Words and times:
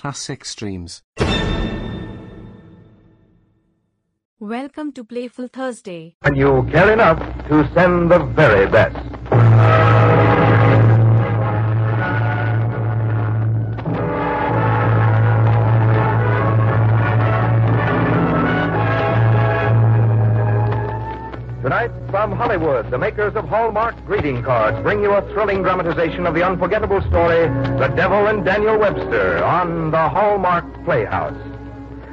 classic 0.00 0.46
streams. 0.46 1.02
Welcome 4.38 4.92
to 4.92 5.04
Playful 5.04 5.48
Thursday. 5.48 6.16
And 6.22 6.38
you 6.38 6.66
care 6.72 6.90
enough 6.90 7.18
to 7.48 7.70
send 7.74 8.10
the 8.10 8.20
very 8.20 8.66
best. 8.66 8.96
Hollywood, 22.50 22.90
the 22.90 22.98
makers 22.98 23.36
of 23.36 23.48
Hallmark 23.48 23.94
greeting 24.06 24.42
cards 24.42 24.76
bring 24.82 25.04
you 25.04 25.12
a 25.12 25.22
thrilling 25.32 25.62
dramatization 25.62 26.26
of 26.26 26.34
the 26.34 26.44
unforgettable 26.44 27.00
story, 27.02 27.46
The 27.78 27.92
Devil 27.94 28.26
and 28.26 28.44
Daniel 28.44 28.76
Webster, 28.76 29.38
on 29.44 29.92
the 29.92 30.08
Hallmark 30.08 30.64
Playhouse. 30.84 31.40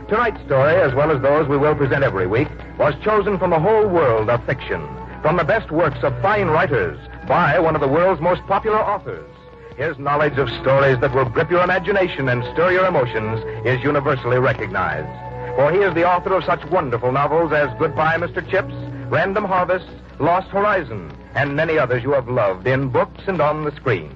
Tonight's 0.07 0.39
story, 0.45 0.75
as 0.75 0.93
well 0.93 1.09
as 1.09 1.23
those 1.23 1.47
we 1.47 1.57
will 1.57 1.73
present 1.73 2.03
every 2.03 2.27
week, 2.27 2.49
was 2.77 2.93
chosen 3.03 3.39
from 3.39 3.49
the 3.49 3.59
whole 3.59 3.87
world 3.87 4.29
of 4.29 4.45
fiction, 4.45 4.79
from 5.23 5.37
the 5.37 5.43
best 5.43 5.71
works 5.71 6.03
of 6.03 6.13
fine 6.21 6.49
writers, 6.49 6.99
by 7.27 7.57
one 7.57 7.73
of 7.73 7.81
the 7.81 7.87
world's 7.87 8.21
most 8.21 8.43
popular 8.43 8.77
authors. 8.77 9.27
His 9.75 9.97
knowledge 9.97 10.37
of 10.37 10.51
stories 10.61 10.99
that 11.01 11.15
will 11.15 11.25
grip 11.25 11.49
your 11.49 11.63
imagination 11.63 12.29
and 12.29 12.43
stir 12.53 12.73
your 12.73 12.85
emotions 12.85 13.43
is 13.65 13.81
universally 13.81 14.37
recognized. 14.37 15.09
For 15.55 15.71
he 15.71 15.79
is 15.79 15.95
the 15.95 16.07
author 16.07 16.35
of 16.35 16.43
such 16.43 16.63
wonderful 16.65 17.11
novels 17.11 17.53
as 17.53 17.75
Goodbye, 17.79 18.17
Mr. 18.17 18.47
Chips, 18.47 18.75
Random 19.09 19.43
Harvest, 19.43 19.87
Lost 20.19 20.47
Horizon, 20.47 21.11
and 21.35 21.55
many 21.55 21.77
others 21.77 22.01
you 22.01 22.11
have 22.13 22.27
loved 22.27 22.65
in 22.65 22.89
books 22.89 23.21
and 23.27 23.39
on 23.39 23.63
the 23.63 23.71
screen. 23.75 24.11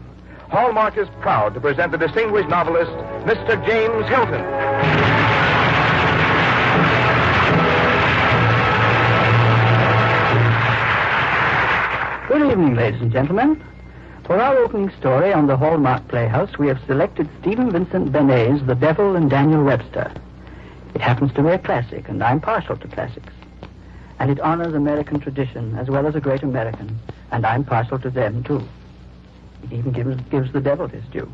Hallmark 0.50 0.98
is 0.98 1.08
proud 1.22 1.54
to 1.54 1.62
present 1.62 1.92
the 1.92 1.98
distinguished 2.00 2.50
novelist, 2.50 2.92
Mr. 3.24 3.64
James 3.68 4.08
Hilton. 4.08 4.42
Good 12.28 12.52
evening, 12.52 12.76
ladies 12.76 13.02
and 13.02 13.12
gentlemen. 13.12 13.64
For 14.26 14.40
our 14.40 14.58
opening 14.58 14.90
story 14.98 15.32
on 15.32 15.46
the 15.46 15.56
Hallmark 15.56 16.08
Playhouse, 16.08 16.58
we 16.58 16.68
have 16.68 16.82
selected 16.88 17.30
Stephen 17.42 17.70
Vincent 17.70 18.12
Benet's 18.12 18.66
The 18.66 18.74
Devil 18.74 19.16
and 19.16 19.30
Daniel 19.30 19.64
Webster. 19.64 20.12
It 20.96 21.02
happens 21.02 21.32
to 21.34 21.44
be 21.44 21.50
a 21.50 21.60
classic, 21.60 22.10
and 22.10 22.24
I'm 22.24 22.42
partial 22.42 22.76
to 22.78 22.88
classics. 22.88 23.34
And 24.22 24.30
it 24.30 24.40
honors 24.40 24.76
American 24.76 25.20
tradition 25.20 25.76
as 25.80 25.90
well 25.90 26.06
as 26.06 26.14
a 26.14 26.22
great 26.22 26.44
American, 26.44 27.00
and 27.32 27.44
I'm 27.44 27.64
partial 27.64 27.98
to 27.98 28.12
them, 28.12 28.44
too. 28.44 28.62
It 29.64 29.74
even 29.74 29.92
gives, 29.92 30.22
gives 30.30 30.52
the 30.52 30.62
devil 30.62 30.88
his 30.88 31.04
due. 31.06 31.34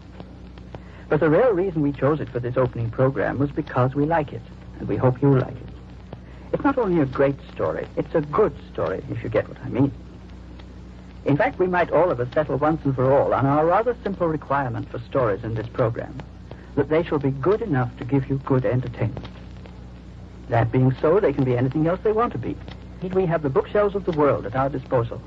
But 1.10 1.20
the 1.20 1.30
real 1.30 1.52
reason 1.52 1.82
we 1.82 1.92
chose 1.92 2.22
it 2.22 2.30
for 2.30 2.40
this 2.40 2.56
opening 2.56 2.90
program 2.90 3.40
was 3.40 3.52
because 3.52 3.94
we 3.94 4.06
like 4.06 4.32
it, 4.32 4.42
and 4.80 4.88
we 4.88 4.96
hope 4.96 5.22
you 5.22 5.38
like 5.38 5.58
it. 5.58 5.70
It's 6.54 6.64
not 6.64 6.78
only 6.78 7.02
a 7.02 7.06
great 7.06 7.36
story, 7.54 7.86
it's 7.98 8.16
a 8.16 8.22
good 8.22 8.56
story, 8.72 9.04
if 9.12 9.22
you 9.22 9.28
get 9.28 9.50
what 9.50 9.60
I 9.66 9.68
mean. 9.68 9.92
In 11.26 11.36
fact, 11.36 11.60
we 11.60 11.68
might 11.68 11.92
all 11.92 12.10
of 12.10 12.22
us 12.22 12.34
settle 12.34 12.56
once 12.56 12.86
and 12.86 12.96
for 12.96 13.12
all 13.12 13.34
on 13.34 13.46
our 13.46 13.66
rather 13.66 13.98
simple 14.02 14.30
requirement 14.30 14.90
for 14.90 15.00
stories 15.00 15.44
in 15.44 15.56
this 15.56 15.68
program 15.68 16.18
that 16.76 16.88
they 16.88 17.04
shall 17.04 17.20
be 17.20 17.32
good 17.32 17.62
enough 17.62 17.98
to 17.98 18.06
give 18.06 18.30
you 18.30 18.38
good 18.46 18.64
entertainment. 18.64 19.28
That 20.50 20.72
being 20.72 20.96
so, 21.02 21.20
they 21.20 21.34
can 21.34 21.44
be 21.44 21.58
anything 21.58 21.88
else 21.88 22.00
they 22.04 22.12
want 22.12 22.32
to 22.34 22.38
be. 22.38 22.56
Indeed, 23.02 23.14
we 23.14 23.26
have 23.26 23.44
the 23.44 23.50
bookshelves 23.50 23.96
of 23.96 24.06
the 24.06 24.12
world 24.12 24.46
at 24.46 24.56
our 24.56 24.70
disposal. 24.70 25.22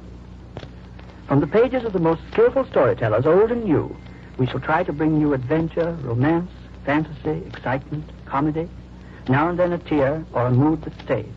From 1.26 1.40
the 1.40 1.46
pages 1.46 1.84
of 1.84 1.92
the 1.92 2.00
most 2.00 2.22
skillful 2.32 2.64
storytellers, 2.64 3.26
old 3.26 3.52
and 3.52 3.64
new, 3.64 3.94
we 4.38 4.46
shall 4.46 4.60
try 4.60 4.82
to 4.82 4.92
bring 4.92 5.20
you 5.20 5.34
adventure, 5.34 5.92
romance, 6.02 6.50
fantasy, 6.84 7.46
excitement, 7.46 8.04
comedy, 8.24 8.68
now 9.28 9.48
and 9.48 9.58
then 9.58 9.72
a 9.72 9.78
tear 9.78 10.24
or 10.32 10.46
a 10.46 10.50
mood 10.50 10.82
that 10.82 10.98
stays. 11.02 11.32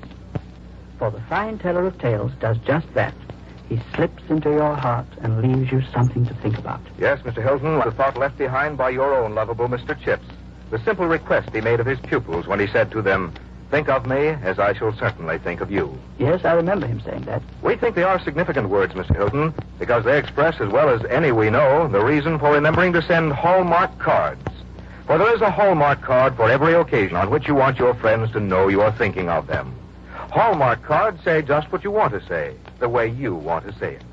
For 0.97 1.11
the 1.11 1.21
fine 1.21 1.59
teller 1.59 1.85
of 1.85 1.99
tales 1.99 2.31
does 2.39 2.57
just 2.59 2.91
that. 2.93 3.13
He 3.69 3.79
slips 3.93 4.23
into 4.29 4.49
your 4.49 4.73
heart 4.73 5.05
and 5.21 5.41
leaves 5.41 5.71
you 5.71 5.81
something 5.93 6.25
to 6.25 6.33
think 6.35 6.57
about. 6.57 6.81
Yes, 6.97 7.21
Mr. 7.21 7.43
Hilton, 7.43 7.79
the 7.79 7.91
thought 7.91 8.17
left 8.17 8.37
behind 8.37 8.77
by 8.77 8.89
your 8.89 9.13
own 9.13 9.35
lovable 9.35 9.67
Mr. 9.67 9.99
Chips. 9.99 10.25
The 10.69 10.79
simple 10.79 11.05
request 11.05 11.49
he 11.53 11.61
made 11.61 11.79
of 11.79 11.85
his 11.85 11.99
pupils 11.99 12.47
when 12.47 12.59
he 12.59 12.67
said 12.67 12.89
to 12.91 13.01
them, 13.01 13.33
Think 13.71 13.89
of 13.89 14.05
me 14.05 14.27
as 14.27 14.59
I 14.59 14.73
shall 14.73 14.93
certainly 14.93 15.39
think 15.39 15.61
of 15.61 15.71
you. 15.71 15.97
Yes, 16.19 16.45
I 16.45 16.53
remember 16.53 16.85
him 16.85 17.01
saying 17.01 17.23
that. 17.23 17.41
We 17.61 17.75
think 17.75 17.95
they 17.95 18.03
are 18.03 18.19
significant 18.19 18.69
words, 18.69 18.93
Mr. 18.93 19.15
Hilton, 19.15 19.53
because 19.79 20.05
they 20.05 20.17
express 20.17 20.61
as 20.61 20.69
well 20.69 20.89
as 20.89 21.03
any 21.05 21.31
we 21.31 21.49
know 21.49 21.87
the 21.87 22.03
reason 22.03 22.37
for 22.37 22.53
remembering 22.53 22.93
to 22.93 23.01
send 23.01 23.33
Hallmark 23.33 23.97
cards. 23.97 24.45
For 25.07 25.17
there 25.17 25.33
is 25.35 25.41
a 25.41 25.51
Hallmark 25.51 26.01
card 26.01 26.35
for 26.35 26.49
every 26.49 26.73
occasion 26.73 27.17
on 27.17 27.29
which 27.29 27.47
you 27.47 27.55
want 27.55 27.79
your 27.79 27.93
friends 27.95 28.31
to 28.33 28.39
know 28.39 28.67
you 28.67 28.81
are 28.81 28.91
thinking 28.91 29.27
of 29.27 29.47
them. 29.47 29.75
Hallmark 30.31 30.83
cards 30.83 31.23
say 31.23 31.41
just 31.41 31.71
what 31.71 31.83
you 31.83 31.91
want 31.91 32.13
to 32.13 32.25
say, 32.27 32.55
the 32.79 32.89
way 32.89 33.07
you 33.07 33.35
want 33.35 33.65
to 33.67 33.79
say 33.79 33.95
it. 33.95 34.03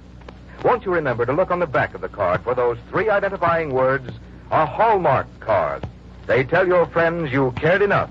Won't 0.65 0.85
you 0.85 0.93
remember 0.93 1.25
to 1.25 1.33
look 1.33 1.51
on 1.51 1.61
the 1.61 1.67
back 1.67 1.95
of 1.95 2.01
the 2.01 2.09
card 2.09 2.43
for 2.43 2.55
those 2.55 2.79
three 2.91 3.09
identifying 3.09 3.73
words, 3.73 4.11
a 4.51 4.67
Hallmark 4.67 5.27
card? 5.41 5.85
They 6.27 6.45
tell 6.45 6.67
your 6.67 6.87
friends 6.87 7.33
you 7.33 7.53
cared 7.53 7.83
enough 7.83 8.11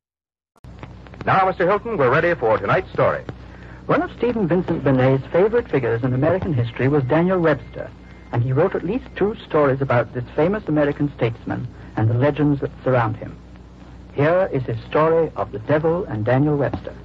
Now, 1.25 1.41
Mr. 1.41 1.67
Hilton, 1.67 1.97
we're 1.97 2.09
ready 2.09 2.33
for 2.33 2.57
tonight's 2.57 2.91
story. 2.91 3.23
One 3.85 4.01
of 4.01 4.11
Stephen 4.17 4.47
Vincent 4.47 4.83
Benet's 4.83 5.25
favorite 5.31 5.69
figures 5.69 6.03
in 6.03 6.13
American 6.13 6.51
history 6.51 6.87
was 6.87 7.03
Daniel 7.03 7.39
Webster, 7.39 7.91
and 8.31 8.41
he 8.41 8.51
wrote 8.51 8.73
at 8.73 8.83
least 8.83 9.05
two 9.15 9.35
stories 9.47 9.81
about 9.81 10.13
this 10.13 10.23
famous 10.35 10.63
American 10.67 11.11
statesman 11.15 11.67
and 11.95 12.09
the 12.09 12.15
legends 12.15 12.61
that 12.61 12.71
surround 12.83 13.17
him. 13.17 13.37
Here 14.13 14.49
is 14.51 14.63
his 14.63 14.79
story 14.89 15.31
of 15.35 15.51
the 15.51 15.59
devil 15.59 16.05
and 16.05 16.25
Daniel 16.25 16.57
Webster. 16.57 16.95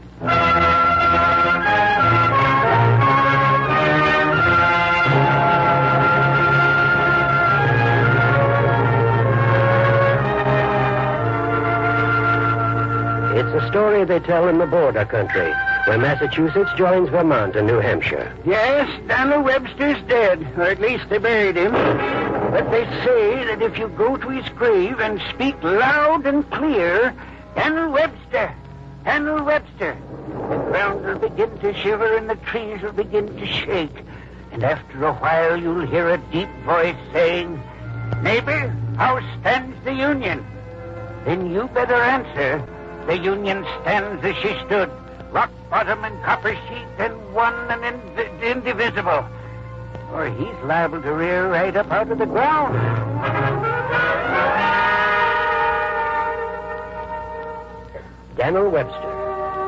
It's 13.46 13.64
a 13.64 13.68
story 13.68 14.04
they 14.04 14.18
tell 14.18 14.48
in 14.48 14.58
the 14.58 14.66
border 14.66 15.04
country, 15.04 15.54
where 15.84 15.98
Massachusetts 15.98 16.70
joins 16.76 17.08
Vermont 17.10 17.54
and 17.54 17.68
New 17.68 17.78
Hampshire. 17.78 18.36
Yes, 18.44 18.90
Daniel 19.06 19.40
Webster's 19.40 20.02
dead, 20.08 20.42
or 20.56 20.64
at 20.64 20.80
least 20.80 21.08
they 21.08 21.18
buried 21.18 21.56
him. 21.56 21.70
But 21.70 22.68
they 22.72 22.84
say 23.04 23.44
that 23.44 23.62
if 23.62 23.78
you 23.78 23.86
go 23.86 24.16
to 24.16 24.28
his 24.30 24.48
grave 24.48 24.98
and 24.98 25.22
speak 25.30 25.62
loud 25.62 26.26
and 26.26 26.50
clear, 26.50 27.14
Daniel 27.54 27.92
Webster, 27.92 28.52
Daniel 29.04 29.44
Webster, 29.44 29.96
the 30.50 30.56
ground 30.56 31.04
will 31.04 31.18
begin 31.20 31.56
to 31.60 31.72
shiver 31.72 32.16
and 32.16 32.28
the 32.28 32.36
trees 32.36 32.82
will 32.82 32.92
begin 32.92 33.28
to 33.28 33.46
shake. 33.46 33.94
And 34.50 34.64
after 34.64 35.04
a 35.04 35.12
while 35.12 35.56
you'll 35.56 35.86
hear 35.86 36.10
a 36.10 36.18
deep 36.32 36.50
voice 36.64 36.96
saying, 37.12 37.62
Neighbor, 38.22 38.76
how 38.96 39.20
stands 39.40 39.76
the 39.84 39.94
Union? 39.94 40.44
Then 41.24 41.52
you 41.52 41.68
better 41.68 41.94
answer. 41.94 42.75
The 43.06 43.16
Union 43.18 43.64
stands 43.82 44.24
as 44.24 44.34
she 44.36 44.48
stood, 44.66 44.90
rock 45.30 45.50
bottom 45.70 46.02
and 46.02 46.20
copper 46.24 46.54
sheet, 46.54 46.86
and 46.98 47.14
one 47.32 47.54
and 47.70 47.84
ind- 47.84 48.42
indivisible. 48.42 49.24
Or 50.12 50.28
he's 50.28 50.64
liable 50.64 51.00
to 51.02 51.12
rear 51.12 51.48
right 51.48 51.76
up 51.76 51.90
out 51.92 52.10
of 52.10 52.18
the 52.18 52.26
ground. 52.26 52.74
Daniel 58.36 58.68
Webster, 58.70 59.12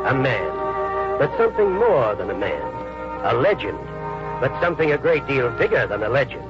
a 0.06 0.14
man, 0.14 1.18
but 1.18 1.30
something 1.38 1.72
more 1.72 2.16
than 2.16 2.30
a 2.30 2.34
man, 2.34 2.62
a 3.24 3.34
legend, 3.34 3.78
but 4.40 4.50
something 4.60 4.90
a 4.90 4.98
great 4.98 5.26
deal 5.28 5.48
bigger 5.50 5.86
than 5.86 6.02
a 6.02 6.08
legend. 6.08 6.42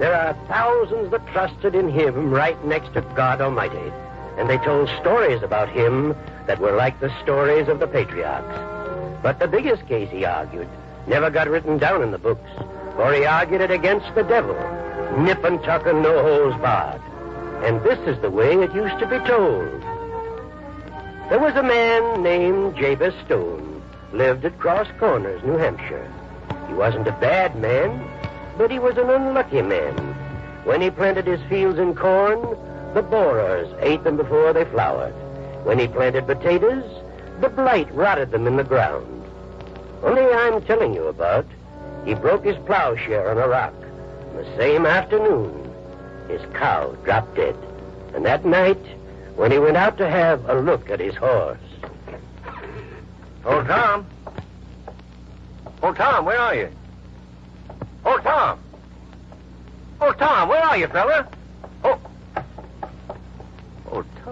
There 0.00 0.14
are 0.14 0.34
thousands 0.48 1.10
that 1.12 1.26
trusted 1.28 1.74
in 1.74 1.88
him 1.88 2.30
right 2.30 2.62
next 2.64 2.94
to 2.94 3.00
God 3.14 3.40
Almighty, 3.40 3.92
and 4.36 4.48
they 4.48 4.58
told 4.58 4.88
stories 5.00 5.42
about 5.42 5.68
him 5.68 6.14
that 6.46 6.60
were 6.60 6.72
like 6.72 6.98
the 7.00 7.12
stories 7.22 7.68
of 7.68 7.78
the 7.78 7.86
patriarchs. 7.86 9.20
But 9.22 9.38
the 9.38 9.48
biggest 9.48 9.86
case, 9.86 10.10
he 10.10 10.24
argued, 10.24 10.68
never 11.06 11.30
got 11.30 11.48
written 11.48 11.78
down 11.78 12.02
in 12.02 12.10
the 12.10 12.18
books, 12.18 12.50
for 12.96 13.12
he 13.12 13.24
argued 13.24 13.60
it 13.60 13.70
against 13.70 14.14
the 14.14 14.22
devil, 14.22 14.54
nip 15.18 15.44
and 15.44 15.62
tuck 15.62 15.86
and 15.86 16.02
no 16.02 16.22
holes 16.22 16.60
barred. 16.60 17.00
And 17.64 17.82
this 17.82 17.98
is 18.08 18.20
the 18.22 18.30
way 18.30 18.54
it 18.54 18.74
used 18.74 18.98
to 18.98 19.06
be 19.06 19.18
told. 19.28 19.82
There 21.28 21.38
was 21.38 21.54
a 21.54 21.62
man 21.62 22.22
named 22.22 22.76
Jabez 22.76 23.14
Stone, 23.26 23.82
lived 24.12 24.44
at 24.44 24.58
Cross 24.58 24.88
Corners, 24.98 25.42
New 25.44 25.58
Hampshire. 25.58 26.10
He 26.66 26.74
wasn't 26.74 27.06
a 27.06 27.12
bad 27.12 27.54
man, 27.56 28.02
but 28.56 28.70
he 28.70 28.78
was 28.78 28.96
an 28.96 29.10
unlucky 29.10 29.62
man. 29.62 29.94
When 30.64 30.80
he 30.80 30.90
planted 30.90 31.26
his 31.26 31.40
fields 31.48 31.78
in 31.78 31.94
corn, 31.94 32.56
the 32.94 33.02
borers 33.02 33.72
ate 33.80 34.02
them 34.04 34.16
before 34.16 34.52
they 34.52 34.64
flowered. 34.64 35.14
When 35.64 35.78
he 35.78 35.86
planted 35.86 36.26
potatoes, 36.26 36.84
the 37.40 37.48
blight 37.48 37.92
rotted 37.94 38.30
them 38.30 38.46
in 38.46 38.56
the 38.56 38.64
ground. 38.64 39.06
Only 40.02 40.24
I'm 40.24 40.62
telling 40.62 40.94
you 40.94 41.06
about, 41.06 41.46
he 42.04 42.14
broke 42.14 42.44
his 42.44 42.56
plowshare 42.66 43.30
on 43.30 43.38
a 43.38 43.46
rock. 43.46 43.74
The 44.34 44.44
same 44.56 44.86
afternoon, 44.86 45.70
his 46.28 46.40
cow 46.54 46.96
dropped 47.04 47.36
dead. 47.36 47.56
And 48.14 48.24
that 48.24 48.44
night, 48.44 48.84
when 49.36 49.52
he 49.52 49.58
went 49.58 49.76
out 49.76 49.98
to 49.98 50.08
have 50.08 50.48
a 50.48 50.54
look 50.54 50.90
at 50.90 51.00
his 51.00 51.14
horse. 51.14 51.58
Old 53.44 53.66
Tom. 53.66 54.06
Old 55.82 55.96
Tom, 55.96 56.24
where 56.24 56.38
are 56.38 56.54
you? 56.54 56.68
Old 58.04 58.22
Tom. 58.22 58.58
Old 60.00 60.18
Tom, 60.18 60.48
where 60.48 60.62
are 60.62 60.76
you, 60.76 60.88
fella? 60.88 61.28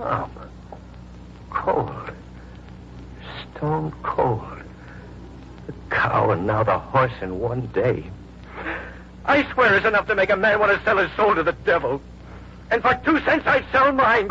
Oh, 0.00 0.30
Cold. 1.50 2.12
Stone 3.56 3.92
cold. 4.04 4.62
The 5.66 5.72
cow 5.90 6.30
and 6.30 6.46
now 6.46 6.62
the 6.62 6.78
horse 6.78 7.10
in 7.20 7.40
one 7.40 7.66
day. 7.68 8.04
I 9.24 9.50
swear 9.52 9.74
it's 9.76 9.84
enough 9.84 10.06
to 10.06 10.14
make 10.14 10.30
a 10.30 10.36
man 10.36 10.60
want 10.60 10.70
to 10.78 10.84
sell 10.84 10.98
his 10.98 11.10
soul 11.16 11.34
to 11.34 11.42
the 11.42 11.52
devil. 11.52 12.00
And 12.70 12.80
for 12.80 12.94
two 13.04 13.18
cents, 13.24 13.44
I'd 13.46 13.64
sell 13.72 13.90
mine. 13.92 14.28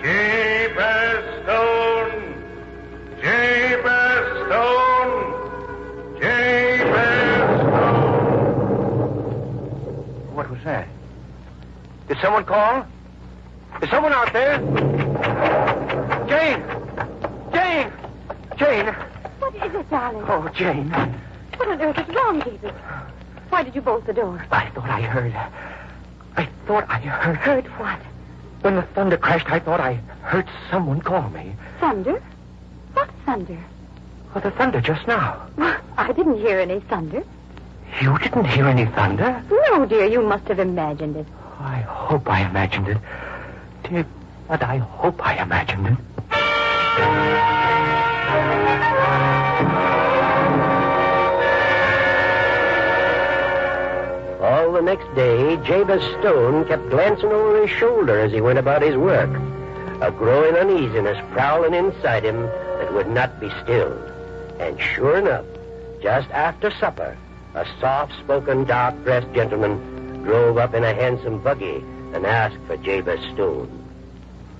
Jabez 0.00 1.42
Stone! 1.42 2.34
Jabez 3.20 4.46
Stone! 4.46 5.34
Jabez 6.18 7.60
Stone! 7.60 8.24
What 10.34 10.48
was 10.50 10.62
that? 10.64 10.88
Did 12.08 12.18
someone 12.22 12.44
call? 12.44 12.86
Is 13.82 13.88
someone 13.88 14.12
out 14.12 14.32
there? 14.32 14.58
Jane! 16.28 16.62
Jane! 17.52 17.92
Jane! 18.56 18.94
What 19.38 19.54
is 19.54 19.74
it, 19.74 19.90
darling? 19.90 20.24
Oh, 20.28 20.48
Jane. 20.54 20.90
What 21.56 21.68
on 21.68 21.80
earth 21.80 21.98
is 21.98 22.14
wrong, 22.14 22.40
David? 22.40 22.74
Why 23.48 23.62
did 23.62 23.74
you 23.74 23.80
bolt 23.80 24.06
the 24.06 24.12
door? 24.12 24.44
I 24.50 24.68
thought 24.70 24.88
I 24.88 25.00
heard. 25.00 25.34
I 26.36 26.48
thought 26.66 26.84
I 26.90 26.98
heard. 26.98 27.36
Heard 27.36 27.66
what? 27.78 28.00
When 28.60 28.76
the 28.76 28.82
thunder 28.82 29.16
crashed, 29.16 29.50
I 29.50 29.58
thought 29.58 29.80
I 29.80 29.94
heard 30.22 30.46
someone 30.70 31.00
call 31.00 31.30
me. 31.30 31.54
Thunder? 31.80 32.22
What 32.92 33.08
thunder? 33.24 33.58
Oh, 34.34 34.40
the 34.40 34.50
thunder 34.50 34.80
just 34.80 35.06
now. 35.06 35.46
I 35.96 36.12
didn't 36.12 36.38
hear 36.38 36.60
any 36.60 36.80
thunder. 36.80 37.24
You 38.00 38.18
didn't 38.18 38.44
hear 38.44 38.66
any 38.66 38.84
thunder? 38.86 39.42
No, 39.50 39.86
dear, 39.86 40.04
you 40.06 40.22
must 40.22 40.46
have 40.48 40.58
imagined 40.58 41.16
it. 41.16 41.26
I 41.58 41.80
hope 41.80 42.28
I 42.28 42.48
imagined 42.48 42.88
it. 42.88 42.98
Dear, 43.90 44.06
but 44.46 44.62
I 44.62 44.76
hope 44.76 45.20
I 45.26 45.42
imagined 45.42 45.88
it. 45.88 45.96
All 54.40 54.72
the 54.72 54.82
next 54.82 55.12
day, 55.16 55.56
Jabez 55.64 56.04
Stone 56.20 56.68
kept 56.68 56.88
glancing 56.90 57.32
over 57.32 57.62
his 57.62 57.70
shoulder 57.70 58.20
as 58.20 58.30
he 58.30 58.40
went 58.40 58.60
about 58.60 58.82
his 58.82 58.96
work. 58.96 59.30
A 60.00 60.12
growing 60.12 60.54
uneasiness 60.54 61.18
prowling 61.32 61.74
inside 61.74 62.24
him 62.24 62.42
that 62.42 62.94
would 62.94 63.08
not 63.08 63.40
be 63.40 63.50
stilled. 63.64 64.00
And 64.60 64.80
sure 64.80 65.18
enough, 65.18 65.46
just 66.00 66.30
after 66.30 66.70
supper, 66.78 67.18
a 67.56 67.66
soft-spoken, 67.80 68.66
dark-dressed 68.66 69.32
gentleman 69.34 70.22
drove 70.22 70.58
up 70.58 70.74
in 70.74 70.84
a 70.84 70.94
handsome 70.94 71.40
buggy 71.40 71.84
and 72.12 72.26
asked 72.26 72.58
for 72.66 72.76
Jabez 72.76 73.20
Stone. 73.34 73.79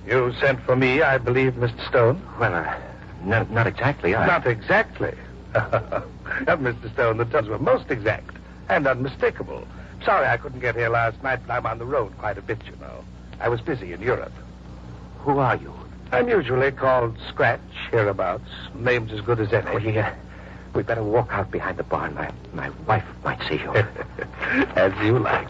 You 0.05 0.33
sent 0.39 0.61
for 0.63 0.75
me, 0.75 1.01
I 1.01 1.17
believe, 1.17 1.53
Mr. 1.53 1.87
Stone? 1.87 2.21
Well, 2.39 2.53
uh, 2.53 2.75
not, 3.23 3.51
not 3.51 3.67
exactly. 3.67 4.15
I... 4.15 4.25
Not 4.25 4.47
exactly. 4.47 5.13
Mr. 5.53 6.93
Stone, 6.93 7.17
the 7.17 7.25
terms 7.25 7.47
were 7.47 7.59
most 7.59 7.91
exact 7.91 8.35
and 8.69 8.87
unmistakable. 8.87 9.67
Sorry 10.03 10.25
I 10.25 10.37
couldn't 10.37 10.59
get 10.59 10.75
here 10.75 10.89
last 10.89 11.21
night, 11.21 11.41
but 11.45 11.53
I'm 11.53 11.65
on 11.65 11.77
the 11.77 11.85
road 11.85 12.17
quite 12.17 12.37
a 12.37 12.41
bit, 12.41 12.59
you 12.65 12.75
know. 12.77 13.03
I 13.39 13.49
was 13.49 13.61
busy 13.61 13.93
in 13.93 14.01
Europe. 14.01 14.33
Who 15.19 15.37
are 15.37 15.55
you? 15.55 15.73
I'm 16.11 16.27
usually 16.27 16.71
called 16.71 17.17
Scratch, 17.29 17.59
hereabouts. 17.91 18.49
Name's 18.75 19.13
as 19.13 19.21
good 19.21 19.39
as 19.39 19.53
any. 19.53 19.69
Oh, 19.69 19.77
yeah. 19.77 20.15
We'd 20.73 20.87
better 20.87 21.03
walk 21.03 21.27
out 21.31 21.51
behind 21.51 21.77
the 21.77 21.83
barn. 21.83 22.15
My, 22.15 22.31
my 22.53 22.69
wife 22.87 23.05
might 23.23 23.41
see 23.47 23.55
you. 23.55 23.71
as 24.75 24.93
you 25.03 25.19
like. 25.19 25.49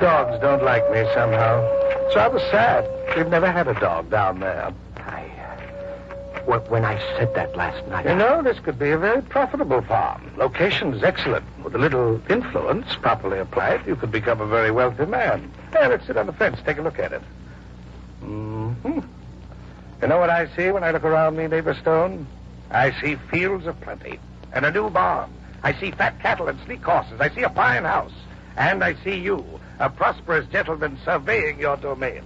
Dogs 0.00 0.40
don't 0.40 0.64
like 0.64 0.88
me 0.90 1.04
somehow. 1.14 1.83
It's 2.06 2.16
rather 2.16 2.38
sad. 2.50 2.88
We've 3.16 3.28
never 3.28 3.50
had 3.50 3.68
a 3.68 3.74
dog 3.74 4.10
down 4.10 4.40
there. 4.40 4.72
I. 4.96 5.24
Uh, 6.46 6.60
when 6.68 6.84
I 6.84 6.98
said 7.16 7.34
that 7.34 7.56
last 7.56 7.86
night. 7.88 8.06
You 8.06 8.14
know, 8.14 8.42
this 8.42 8.58
could 8.60 8.78
be 8.78 8.90
a 8.90 8.98
very 8.98 9.22
profitable 9.22 9.80
farm. 9.82 10.30
Location's 10.36 11.02
excellent. 11.02 11.44
With 11.64 11.74
a 11.74 11.78
little 11.78 12.20
influence 12.30 12.94
properly 12.96 13.38
applied, 13.38 13.86
you 13.86 13.96
could 13.96 14.12
become 14.12 14.40
a 14.40 14.46
very 14.46 14.70
wealthy 14.70 15.06
man. 15.06 15.50
There, 15.72 15.88
let's 15.88 16.06
sit 16.06 16.16
on 16.16 16.26
the 16.26 16.32
fence. 16.32 16.58
Take 16.64 16.78
a 16.78 16.82
look 16.82 16.98
at 16.98 17.12
it. 17.12 17.22
hmm 18.20 18.74
You 20.02 20.08
know 20.08 20.18
what 20.18 20.30
I 20.30 20.54
see 20.54 20.70
when 20.70 20.84
I 20.84 20.90
look 20.90 21.04
around 21.04 21.36
me, 21.36 21.46
neighbor 21.46 21.74
Stone? 21.74 22.26
I 22.70 22.98
see 23.00 23.16
fields 23.30 23.66
of 23.66 23.80
plenty 23.80 24.18
and 24.52 24.64
a 24.64 24.70
new 24.70 24.90
barn. 24.90 25.30
I 25.62 25.72
see 25.80 25.90
fat 25.90 26.20
cattle 26.20 26.48
and 26.48 26.58
sleek 26.66 26.82
horses. 26.82 27.20
I 27.20 27.30
see 27.30 27.42
a 27.42 27.50
fine 27.50 27.84
house. 27.84 28.12
And 28.56 28.84
I 28.84 28.94
see 29.02 29.16
you, 29.16 29.44
a 29.78 29.90
prosperous 29.90 30.46
gentleman 30.48 30.98
surveying 31.04 31.58
your 31.58 31.76
domains. 31.76 32.24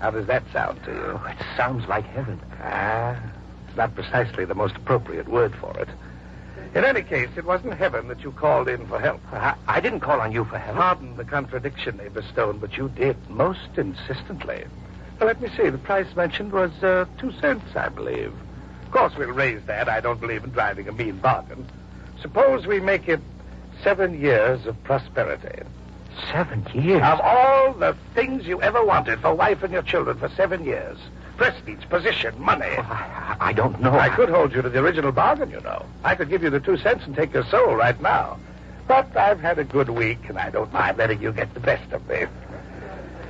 How 0.00 0.10
does 0.10 0.26
that 0.26 0.44
sound 0.52 0.82
to 0.84 0.92
you? 0.92 1.20
it 1.28 1.36
sounds 1.56 1.86
like 1.88 2.04
heaven. 2.06 2.40
Ah, 2.60 3.20
it's 3.66 3.76
not 3.76 3.94
precisely 3.94 4.44
the 4.44 4.54
most 4.54 4.76
appropriate 4.76 5.28
word 5.28 5.54
for 5.56 5.76
it. 5.78 5.88
In 6.74 6.84
any 6.84 7.02
case, 7.02 7.30
it 7.36 7.44
wasn't 7.44 7.74
heaven 7.74 8.08
that 8.08 8.22
you 8.22 8.30
called 8.32 8.68
in 8.68 8.86
for 8.86 9.00
help. 9.00 9.20
I, 9.32 9.54
I 9.66 9.80
didn't 9.80 10.00
call 10.00 10.20
on 10.20 10.32
you 10.32 10.44
for 10.44 10.58
help. 10.58 10.76
Pardon 10.76 11.16
the 11.16 11.24
contradiction, 11.24 11.96
neighbor 11.96 12.22
Stone, 12.22 12.58
but 12.58 12.76
you 12.76 12.88
did 12.90 13.16
most 13.28 13.70
insistently. 13.76 14.64
Now, 15.18 15.26
let 15.26 15.40
me 15.40 15.48
see. 15.56 15.68
The 15.70 15.78
price 15.78 16.14
mentioned 16.14 16.52
was 16.52 16.70
uh, 16.82 17.06
two 17.18 17.32
cents, 17.32 17.74
I 17.74 17.88
believe. 17.88 18.32
Of 18.84 18.90
course, 18.92 19.14
we'll 19.16 19.32
raise 19.32 19.62
that. 19.64 19.88
I 19.88 20.00
don't 20.00 20.20
believe 20.20 20.44
in 20.44 20.50
driving 20.50 20.88
a 20.88 20.92
mean 20.92 21.18
bargain. 21.18 21.66
Suppose 22.20 22.66
we 22.66 22.80
make 22.80 23.08
it 23.08 23.20
seven 23.82 24.20
years 24.20 24.66
of 24.66 24.82
prosperity. 24.84 25.62
Seven 26.32 26.66
years? 26.74 27.02
Of 27.02 27.20
all 27.20 27.72
the 27.72 27.96
things 28.14 28.46
you 28.46 28.60
ever 28.62 28.84
wanted 28.84 29.20
for 29.20 29.34
wife 29.34 29.62
and 29.62 29.72
your 29.72 29.82
children 29.82 30.18
for 30.18 30.28
seven 30.30 30.64
years. 30.64 30.98
Prestige, 31.36 31.84
position, 31.88 32.34
money. 32.40 32.74
Oh, 32.76 32.82
I, 32.82 33.36
I 33.40 33.52
don't 33.52 33.80
know. 33.80 33.92
I 33.92 34.08
could 34.08 34.28
hold 34.28 34.52
you 34.52 34.60
to 34.60 34.68
the 34.68 34.80
original 34.80 35.12
bargain, 35.12 35.50
you 35.50 35.60
know. 35.60 35.86
I 36.02 36.14
could 36.14 36.28
give 36.28 36.42
you 36.42 36.50
the 36.50 36.60
two 36.60 36.76
cents 36.76 37.04
and 37.06 37.14
take 37.14 37.32
your 37.32 37.44
soul 37.44 37.76
right 37.76 38.00
now. 38.00 38.38
But 38.88 39.16
I've 39.16 39.40
had 39.40 39.58
a 39.58 39.64
good 39.64 39.90
week, 39.90 40.18
and 40.28 40.38
I 40.38 40.50
don't 40.50 40.72
mind 40.72 40.98
letting 40.98 41.22
you 41.22 41.32
get 41.32 41.54
the 41.54 41.60
best 41.60 41.92
of 41.92 42.06
me. 42.08 42.24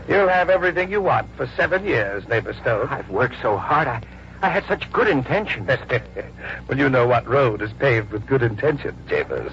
You'll 0.09 0.29
have 0.29 0.49
everything 0.49 0.91
you 0.91 1.03
want 1.03 1.29
for 1.37 1.47
seven 1.55 1.85
years, 1.85 2.27
neighbor 2.29 2.55
Stone. 2.55 2.89
I've 2.89 3.11
worked 3.11 3.37
so 3.43 3.59
hard. 3.59 3.89
I, 3.89 4.03
I 4.41 4.49
had 4.49 4.65
such 4.67 4.91
good 4.91 5.09
intentions. 5.09 5.69
well, 6.69 6.79
you 6.79 6.89
know 6.89 7.07
what 7.07 7.27
road 7.27 7.61
is 7.61 7.73
paved 7.75 8.13
with 8.13 8.27
good 8.27 8.43
intentions, 8.43 8.97
Jabez. 9.07 9.53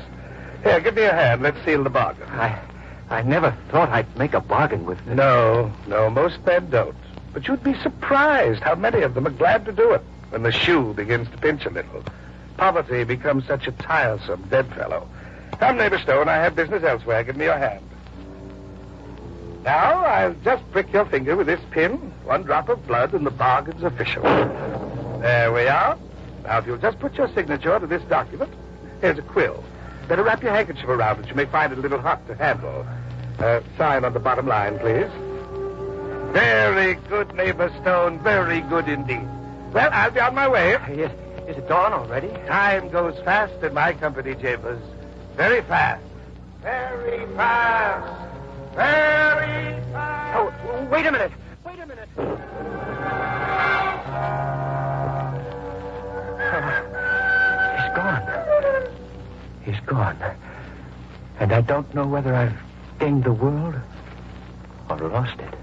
Here, 0.63 0.79
give 0.79 0.95
me 0.95 1.03
a 1.03 1.13
hand. 1.13 1.41
Let's 1.41 1.63
seal 1.65 1.83
the 1.83 1.89
bargain. 1.89 2.29
I, 2.29 2.57
I 3.09 3.21
never 3.21 3.55
thought 3.69 3.89
I'd 3.89 4.17
make 4.17 4.33
a 4.33 4.41
bargain 4.41 4.85
with. 4.85 5.03
Them. 5.05 5.17
No, 5.17 5.71
no, 5.87 6.09
most 6.09 6.43
men 6.45 6.69
don't. 6.69 6.95
But 7.33 7.47
you'd 7.47 7.63
be 7.63 7.75
surprised 7.81 8.61
how 8.61 8.75
many 8.75 9.01
of 9.01 9.13
them 9.13 9.27
are 9.27 9.31
glad 9.31 9.65
to 9.65 9.71
do 9.71 9.91
it 9.91 10.01
when 10.29 10.43
the 10.43 10.51
shoe 10.51 10.93
begins 10.93 11.29
to 11.29 11.37
pinch 11.37 11.65
a 11.65 11.69
little. 11.69 12.03
Poverty 12.57 13.03
becomes 13.03 13.45
such 13.45 13.67
a 13.67 13.71
tiresome 13.71 14.47
dead 14.49 14.73
fellow. 14.73 15.07
Come, 15.59 15.77
neighbor 15.77 15.99
Stone, 15.99 16.29
I 16.29 16.35
have 16.35 16.55
business 16.55 16.83
elsewhere. 16.83 17.23
Give 17.23 17.35
me 17.35 17.45
your 17.45 17.57
hand. 17.57 17.83
Now, 19.63 20.05
I'll 20.05 20.35
just 20.43 20.69
prick 20.71 20.91
your 20.93 21.05
finger 21.05 21.35
with 21.35 21.47
this 21.47 21.59
pin. 21.71 21.93
One 22.23 22.43
drop 22.43 22.69
of 22.69 22.85
blood, 22.87 23.13
and 23.13 23.25
the 23.25 23.31
bargain's 23.31 23.83
official. 23.83 24.23
There 24.23 25.51
we 25.51 25.67
are. 25.67 25.97
Now, 26.43 26.59
if 26.59 26.67
you'll 26.67 26.77
just 26.77 26.99
put 26.99 27.15
your 27.15 27.27
signature 27.29 27.79
to 27.79 27.87
this 27.87 28.03
document, 28.03 28.53
here's 29.01 29.17
a 29.17 29.23
quill. 29.23 29.63
Better 30.07 30.23
wrap 30.23 30.43
your 30.43 30.53
handkerchief 30.53 30.87
around 30.87 31.23
it. 31.23 31.27
You 31.29 31.35
may 31.35 31.45
find 31.45 31.73
it 31.73 31.79
a 31.79 31.81
little 31.81 31.99
hot 31.99 32.25
to 32.27 32.35
handle. 32.35 32.85
Uh, 33.39 33.61
sign 33.77 34.05
on 34.05 34.13
the 34.13 34.19
bottom 34.19 34.47
line, 34.47 34.77
please. 34.79 35.09
Very 36.31 36.95
good, 37.09 37.33
neighbor 37.33 37.71
Stone. 37.81 38.19
Very 38.19 38.61
good 38.61 38.87
indeed. 38.87 39.27
Well, 39.73 39.89
I'll 39.91 40.11
be 40.11 40.19
on 40.19 40.35
my 40.35 40.47
way. 40.47 40.73
Is, 40.89 41.11
is 41.47 41.57
it 41.57 41.67
dawn 41.67 41.91
already? 41.93 42.29
Time 42.47 42.89
goes 42.89 43.17
fast 43.23 43.63
in 43.63 43.73
my 43.73 43.93
company, 43.93 44.35
Jabez. 44.35 44.79
Very 45.35 45.61
fast. 45.63 46.03
Very 46.61 47.25
fast. 47.35 48.21
Very 48.75 49.81
fast. 49.91 50.53
Oh, 50.67 50.87
wait 50.91 51.05
a 51.05 51.11
minute. 51.11 51.31
Wait 51.65 51.79
a 51.79 51.83
a 51.83 51.85
minute. 51.85 52.09
He's 57.75 57.95
gone. 57.95 58.34
He's 59.65 59.79
gone. 59.81 60.17
And 61.39 61.51
I 61.51 61.61
don't 61.61 61.93
know 61.95 62.05
whether 62.05 62.33
I've 62.35 62.57
gained 62.99 63.23
the 63.23 63.33
world 63.33 63.75
or 64.89 64.97
lost 64.97 65.39
it. 65.39 65.53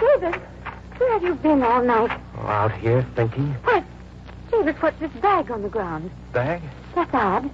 David, 0.00 0.40
where 0.98 1.12
have 1.12 1.22
you 1.22 1.34
been 1.34 1.62
all 1.62 1.82
night? 1.82 2.18
Oh, 2.38 2.46
out 2.46 2.72
here 2.72 3.06
thinking. 3.14 3.52
What? 3.64 3.84
David, 4.50 4.76
what's 4.82 4.98
this 4.98 5.12
bag 5.20 5.50
on 5.50 5.62
the 5.62 5.68
ground? 5.68 6.10
Bag? 6.32 6.62
That's 6.94 7.12
odd. 7.12 7.50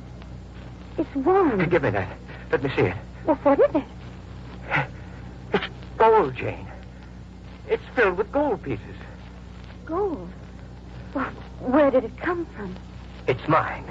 It's 0.97 1.15
warm. 1.15 1.69
Give 1.69 1.83
me 1.83 1.91
that. 1.91 2.17
Let 2.53 2.63
me 2.63 2.71
see 2.77 2.83
it. 2.83 2.97
Well, 3.27 3.37
what 3.43 3.59
is 3.61 3.75
it? 3.75 4.87
It's 5.53 5.67
gold, 5.99 6.35
Jane. 6.37 6.67
It's 7.69 7.83
filled 7.95 8.17
with 8.17 8.31
gold 8.31 8.63
pieces. 8.63 8.97
Gold. 9.85 10.29
Well, 11.15 11.31
where 11.61 11.91
did 11.91 12.05
it 12.05 12.17
come 12.19 12.47
from? 12.57 12.75
It's 13.27 13.47
mine. 13.49 13.85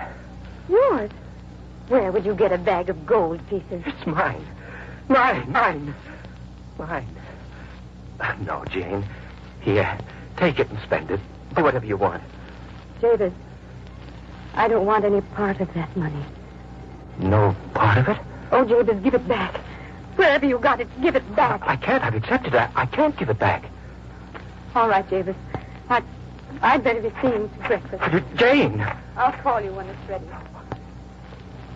Yours. 0.69 1.11
Where 1.89 2.11
would 2.11 2.23
you 2.23 2.35
get 2.35 2.51
a 2.51 2.57
bag 2.57 2.89
of 2.89 3.05
gold 3.05 3.45
pieces? 3.49 3.83
It's 3.85 4.05
mine. 4.05 4.45
Mine, 5.07 5.51
mine. 5.51 5.95
Mine. 6.77 7.07
Uh, 8.19 8.35
no, 8.45 8.63
Jane. 8.65 9.03
Here, 9.61 9.97
take 10.37 10.59
it 10.59 10.69
and 10.69 10.79
spend 10.81 11.09
it. 11.09 11.19
Do 11.55 11.63
whatever 11.63 11.85
you 11.85 11.97
want. 11.97 12.21
David, 13.01 13.33
I 14.53 14.67
don't 14.67 14.85
want 14.85 15.03
any 15.03 15.21
part 15.21 15.59
of 15.61 15.73
that 15.73 15.95
money. 15.97 16.23
No 17.17 17.55
part 17.73 17.97
of 17.97 18.07
it? 18.07 18.17
Oh, 18.51 18.63
Jabez, 18.63 19.01
give 19.03 19.15
it 19.15 19.27
back. 19.27 19.57
Wherever 20.15 20.45
you 20.45 20.59
got 20.59 20.79
it, 20.79 20.87
give 21.01 21.15
it 21.15 21.35
back. 21.35 21.61
I 21.63 21.75
can't. 21.75 22.03
I've 22.03 22.15
accepted 22.15 22.53
it. 22.53 22.57
I, 22.57 22.69
I 22.75 22.85
can't 22.85 23.17
give 23.17 23.29
it 23.29 23.39
back. 23.39 23.65
All 24.75 24.87
right, 24.87 25.07
Jabez. 25.09 25.35
I, 25.89 26.03
I'd 26.61 26.83
better 26.83 27.01
be 27.01 27.11
seeing 27.21 27.49
to 27.49 27.67
breakfast. 27.67 28.25
Jane! 28.35 28.85
I'll 29.17 29.33
call 29.41 29.59
you 29.59 29.73
when 29.73 29.87
it's 29.87 30.09
ready. 30.09 30.25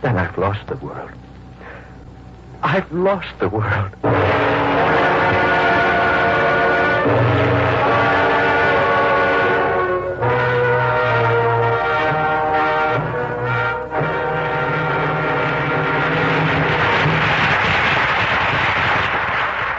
Then 0.03 0.17
I've 0.17 0.38
lost 0.38 0.67
the 0.67 0.75
world. 0.75 1.12
I've 2.62 2.91
lost 2.91 3.39
the 3.39 3.48
world. 3.48 3.89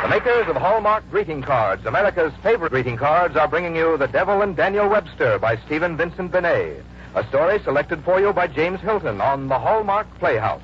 The 0.01 0.09
makers 0.09 0.49
of 0.49 0.57
Hallmark 0.57 1.05
greeting 1.11 1.43
cards, 1.43 1.85
America's 1.85 2.33
favorite 2.43 2.71
greeting 2.71 2.97
cards, 2.97 3.37
are 3.37 3.47
bringing 3.47 3.77
you 3.77 3.99
The 3.99 4.09
Devil 4.09 4.41
and 4.41 4.57
Daniel 4.57 4.89
Webster 4.89 5.39
by 5.39 5.59
Stephen 5.67 5.99
Vincent 5.99 6.33
Benet, 6.33 6.83
a 7.15 7.25
story 7.29 7.61
selected 7.61 8.03
for 8.03 8.21
you 8.21 8.33
by 8.33 8.49
James 8.49 8.81
Hilton 8.81 9.21
on 9.21 9.47
the 9.47 9.59
Hallmark 9.59 10.07
Playhouse. 10.19 10.63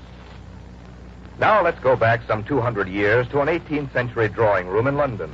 Now 1.39 1.63
let's 1.63 1.79
go 1.79 1.95
back 1.95 2.23
some 2.27 2.43
200 2.43 2.89
years 2.89 3.29
to 3.29 3.41
an 3.41 3.47
18th 3.47 3.93
century 3.93 4.29
drawing 4.29 4.67
room 4.67 4.89
in 4.89 4.97
London. 4.97 5.33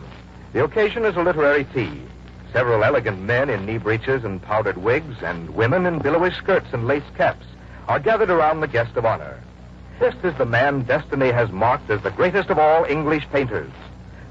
The 0.53 0.63
occasion 0.63 1.07
is 1.07 1.17
a 1.17 1.23
literary 1.23 1.65
tea. 1.73 2.03
Several 2.53 2.85
elegant 2.85 3.21
men 3.21 3.49
in 3.49 3.65
knee 3.65 3.79
breeches 3.79 4.25
and 4.25 4.43
powdered 4.43 4.77
wigs, 4.77 5.17
and 5.23 5.49
women 5.51 5.87
in 5.87 6.01
billowy 6.01 6.33
skirts 6.33 6.69
and 6.73 6.87
lace 6.87 7.03
caps, 7.17 7.47
are 7.89 7.99
gathered 7.99 8.31
around 8.31 8.61
the 8.61 8.69
guest 8.69 8.97
of 8.97 9.07
honor. 9.07 9.41
This 9.99 10.15
is 10.23 10.37
the 10.37 10.45
man 10.45 10.83
destiny 10.83 11.33
has 11.33 11.51
marked 11.51 11.89
as 11.89 12.03
the 12.03 12.11
greatest 12.11 12.51
of 12.51 12.59
all 12.59 12.85
English 12.85 13.27
painters. 13.33 13.71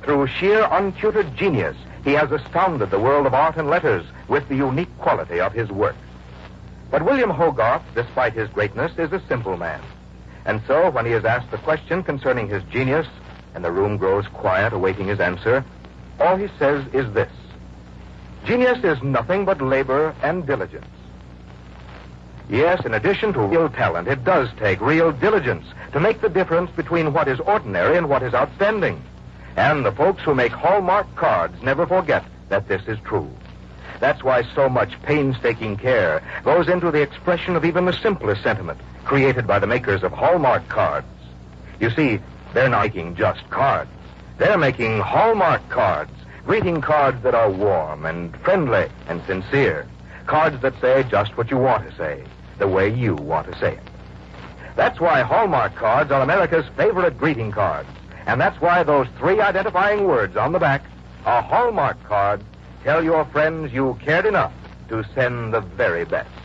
Through 0.03 0.27
sheer 0.27 0.67
untutored 0.69 1.35
genius, 1.35 1.75
he 2.03 2.11
has 2.13 2.31
astounded 2.31 2.91
the 2.91 2.99
world 2.99 3.25
of 3.25 3.33
art 3.33 3.57
and 3.57 3.67
letters 3.67 4.05
with 4.27 4.47
the 4.49 4.55
unique 4.55 4.95
quality 4.99 5.39
of 5.39 5.51
his 5.51 5.69
work. 5.69 5.95
But 6.95 7.03
William 7.03 7.29
Hogarth, 7.29 7.83
despite 7.93 8.31
his 8.31 8.47
greatness, 8.47 8.97
is 8.97 9.11
a 9.11 9.21
simple 9.27 9.57
man. 9.57 9.81
And 10.45 10.61
so, 10.65 10.89
when 10.89 11.05
he 11.05 11.11
is 11.11 11.25
asked 11.25 11.51
the 11.51 11.57
question 11.57 12.01
concerning 12.03 12.47
his 12.47 12.63
genius, 12.71 13.05
and 13.53 13.65
the 13.65 13.71
room 13.73 13.97
grows 13.97 14.25
quiet 14.27 14.71
awaiting 14.71 15.07
his 15.07 15.19
answer, 15.19 15.65
all 16.21 16.37
he 16.37 16.47
says 16.57 16.85
is 16.93 17.11
this 17.11 17.33
Genius 18.45 18.81
is 18.85 19.03
nothing 19.03 19.43
but 19.43 19.61
labor 19.61 20.15
and 20.23 20.47
diligence. 20.47 20.87
Yes, 22.49 22.85
in 22.85 22.93
addition 22.93 23.33
to 23.33 23.41
real 23.41 23.67
talent, 23.67 24.07
it 24.07 24.23
does 24.23 24.47
take 24.57 24.79
real 24.79 25.11
diligence 25.11 25.65
to 25.91 25.99
make 25.99 26.21
the 26.21 26.29
difference 26.29 26.71
between 26.71 27.11
what 27.11 27.27
is 27.27 27.41
ordinary 27.41 27.97
and 27.97 28.07
what 28.07 28.23
is 28.23 28.33
outstanding. 28.33 29.03
And 29.57 29.85
the 29.85 29.91
folks 29.91 30.23
who 30.23 30.33
make 30.33 30.53
Hallmark 30.53 31.13
cards 31.17 31.61
never 31.61 31.85
forget 31.85 32.23
that 32.47 32.69
this 32.69 32.87
is 32.87 32.97
true. 33.03 33.29
That's 33.99 34.23
why 34.23 34.43
so 34.53 34.69
much 34.69 35.01
painstaking 35.03 35.77
care 35.77 36.21
goes 36.43 36.67
into 36.67 36.91
the 36.91 37.01
expression 37.01 37.55
of 37.55 37.65
even 37.65 37.85
the 37.85 37.93
simplest 37.93 38.43
sentiment 38.43 38.79
created 39.03 39.47
by 39.47 39.59
the 39.59 39.67
makers 39.67 40.03
of 40.03 40.11
Hallmark 40.11 40.67
cards. 40.67 41.07
You 41.79 41.89
see, 41.91 42.19
they're 42.53 42.69
not 42.69 42.83
making 42.83 43.15
just 43.15 43.49
cards. 43.49 43.89
They're 44.37 44.57
making 44.57 44.99
Hallmark 44.99 45.69
cards, 45.69 46.11
greeting 46.45 46.81
cards 46.81 47.21
that 47.23 47.35
are 47.35 47.49
warm 47.49 48.05
and 48.05 48.35
friendly 48.41 48.89
and 49.07 49.23
sincere. 49.25 49.87
Cards 50.25 50.61
that 50.61 50.79
say 50.81 51.03
just 51.03 51.37
what 51.37 51.51
you 51.51 51.57
want 51.57 51.87
to 51.89 51.95
say, 51.95 52.23
the 52.57 52.67
way 52.67 52.89
you 52.93 53.15
want 53.15 53.51
to 53.51 53.59
say 53.59 53.73
it. 53.73 53.79
That's 54.75 54.99
why 54.99 55.21
Hallmark 55.21 55.75
cards 55.75 56.11
are 56.11 56.21
America's 56.21 56.65
favorite 56.75 57.17
greeting 57.17 57.51
cards. 57.51 57.87
And 58.25 58.41
that's 58.41 58.59
why 58.59 58.83
those 58.83 59.07
three 59.17 59.39
identifying 59.39 60.05
words 60.05 60.35
on 60.35 60.51
the 60.51 60.59
back, 60.59 60.83
a 61.25 61.41
Hallmark 61.41 62.03
card, 62.03 62.43
tell 62.85 63.03
your 63.03 63.25
friends 63.25 63.73
you 63.73 63.97
cared 63.99 64.27
enough 64.27 64.53
to 64.87 65.03
send 65.15 65.51
the 65.51 65.59
very 65.59 66.05
best. 66.05 66.44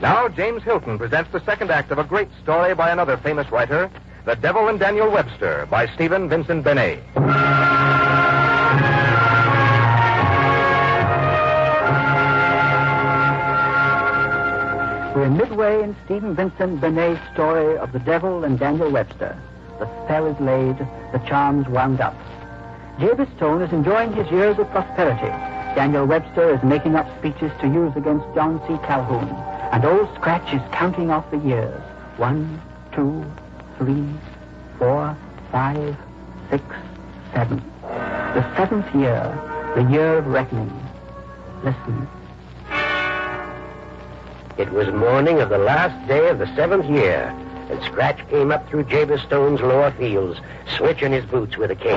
Now, 0.00 0.28
James 0.28 0.62
Hilton 0.62 0.96
presents 0.96 1.32
the 1.32 1.44
second 1.44 1.72
act 1.72 1.90
of 1.90 1.98
a 1.98 2.04
great 2.04 2.28
story 2.40 2.72
by 2.72 2.90
another 2.90 3.16
famous 3.16 3.50
writer, 3.50 3.90
The 4.26 4.36
Devil 4.36 4.68
and 4.68 4.78
Daniel 4.78 5.10
Webster, 5.10 5.66
by 5.68 5.86
Stephen 5.94 6.28
Vincent 6.28 6.62
Benet. 6.62 7.02
We're 15.16 15.30
midway 15.30 15.82
in 15.82 15.96
Stephen 16.04 16.36
Vincent 16.36 16.80
Benet's 16.80 17.20
story 17.34 17.76
of 17.76 17.90
the 17.90 17.98
devil 17.98 18.44
and 18.44 18.56
Daniel 18.56 18.92
Webster. 18.92 19.36
The 19.80 19.86
spell 20.04 20.26
is 20.26 20.38
laid, 20.38 20.78
the 21.10 21.20
charms 21.26 21.66
wound 21.66 22.00
up. 22.00 22.14
Jabez 23.00 23.26
Stone 23.36 23.62
is 23.62 23.72
enjoying 23.72 24.12
his 24.12 24.30
years 24.30 24.60
of 24.60 24.70
prosperity. 24.70 25.32
Daniel 25.74 26.06
Webster 26.06 26.54
is 26.54 26.62
making 26.62 26.94
up 26.94 27.06
speeches 27.18 27.50
to 27.60 27.66
use 27.66 27.92
against 27.96 28.26
John 28.36 28.60
C. 28.68 28.78
Calhoun. 28.86 29.47
And 29.72 29.84
old 29.84 30.12
Scratch 30.14 30.54
is 30.54 30.62
counting 30.72 31.10
off 31.10 31.30
the 31.30 31.38
years. 31.38 31.82
One, 32.16 32.60
two, 32.92 33.24
three, 33.76 34.08
four, 34.78 35.16
five, 35.52 35.96
six, 36.50 36.64
seven. 37.34 37.62
The 37.82 38.56
seventh 38.56 38.94
year, 38.94 39.72
the 39.76 39.82
year 39.90 40.18
of 40.18 40.26
reckoning. 40.26 40.72
Listen. 41.62 42.08
It 44.56 44.72
was 44.72 44.88
morning 44.88 45.40
of 45.40 45.50
the 45.50 45.58
last 45.58 46.08
day 46.08 46.28
of 46.28 46.38
the 46.38 46.52
seventh 46.56 46.86
year, 46.86 47.28
and 47.70 47.82
Scratch 47.84 48.26
came 48.28 48.50
up 48.50 48.68
through 48.68 48.84
Jabez 48.84 49.20
Stone's 49.22 49.60
lower 49.60 49.92
fields, 49.92 50.40
switching 50.76 51.12
his 51.12 51.24
boots 51.26 51.56
with 51.56 51.70
a 51.70 51.76
cane. 51.76 51.94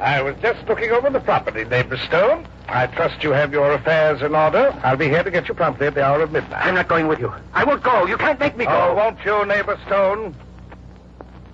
I 0.00 0.20
was 0.22 0.34
just 0.42 0.66
looking 0.66 0.90
over 0.90 1.10
the 1.10 1.20
property, 1.20 1.64
neighbor 1.64 1.96
Stone. 1.96 2.48
I 2.72 2.86
trust 2.86 3.22
you 3.22 3.32
have 3.32 3.52
your 3.52 3.74
affairs 3.74 4.22
in 4.22 4.34
order. 4.34 4.74
I'll 4.82 4.96
be 4.96 5.06
here 5.08 5.22
to 5.22 5.30
get 5.30 5.46
you 5.46 5.52
promptly 5.52 5.88
at 5.88 5.94
the 5.94 6.02
hour 6.02 6.22
of 6.22 6.32
midnight. 6.32 6.64
I'm 6.64 6.74
not 6.74 6.88
going 6.88 7.06
with 7.06 7.20
you. 7.20 7.30
I 7.52 7.64
won't 7.64 7.82
go. 7.82 8.06
You 8.06 8.16
can't 8.16 8.40
make 8.40 8.56
me 8.56 8.64
go. 8.64 8.70
Oh, 8.70 8.94
won't 8.94 9.22
you, 9.26 9.44
neighbor 9.44 9.78
Stone? 9.86 10.34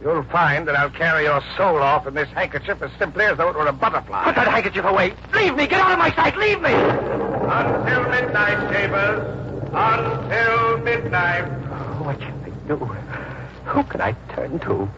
You'll 0.00 0.22
find 0.22 0.68
that 0.68 0.76
I'll 0.76 0.90
carry 0.90 1.24
your 1.24 1.42
soul 1.56 1.78
off 1.78 2.06
in 2.06 2.14
this 2.14 2.28
handkerchief 2.28 2.80
as 2.82 2.92
simply 3.00 3.24
as 3.24 3.36
though 3.36 3.48
it 3.48 3.56
were 3.56 3.66
a 3.66 3.72
butterfly. 3.72 4.24
Put 4.24 4.36
that 4.36 4.46
handkerchief 4.46 4.84
away. 4.84 5.12
Leave 5.34 5.56
me. 5.56 5.66
Get 5.66 5.80
out 5.80 5.90
of 5.90 5.98
my 5.98 6.14
sight. 6.14 6.36
Leave 6.36 6.60
me. 6.60 6.72
Until 6.72 8.08
midnight, 8.08 8.72
Chambers. 8.72 9.70
Until 9.72 10.78
midnight. 10.78 11.46
What 12.00 12.20
can 12.20 12.32
I 12.44 12.68
do? 12.68 12.76
Who 12.76 13.82
can 13.82 14.00
I 14.00 14.12
turn 14.34 14.60
to? 14.60 14.88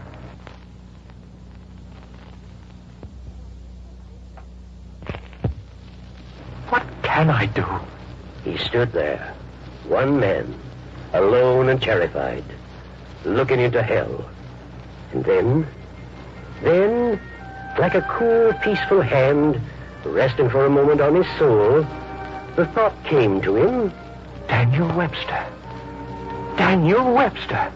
Can 7.21 7.29
I 7.29 7.45
do? 7.45 7.67
He 8.45 8.57
stood 8.57 8.93
there, 8.93 9.35
one 9.87 10.19
man, 10.19 10.55
alone 11.13 11.69
and 11.69 11.83
terrified, 11.83 12.45
looking 13.27 13.61
into 13.61 13.83
hell. 13.83 14.25
And 15.13 15.23
then, 15.23 15.67
then, 16.63 17.21
like 17.79 17.95
a 17.95 18.01
cool, 18.01 18.55
peaceful 18.63 19.03
hand 19.03 19.61
resting 20.03 20.49
for 20.49 20.65
a 20.65 20.71
moment 20.71 21.03
on 21.03 21.15
his 21.15 21.27
soul, 21.39 21.87
the 22.57 22.65
thought 22.73 22.95
came 23.05 23.43
to 23.43 23.55
him. 23.55 23.93
Daniel 24.49 24.89
Webster. 24.97 25.47
Daniel 26.57 27.13
Webster. 27.13 27.71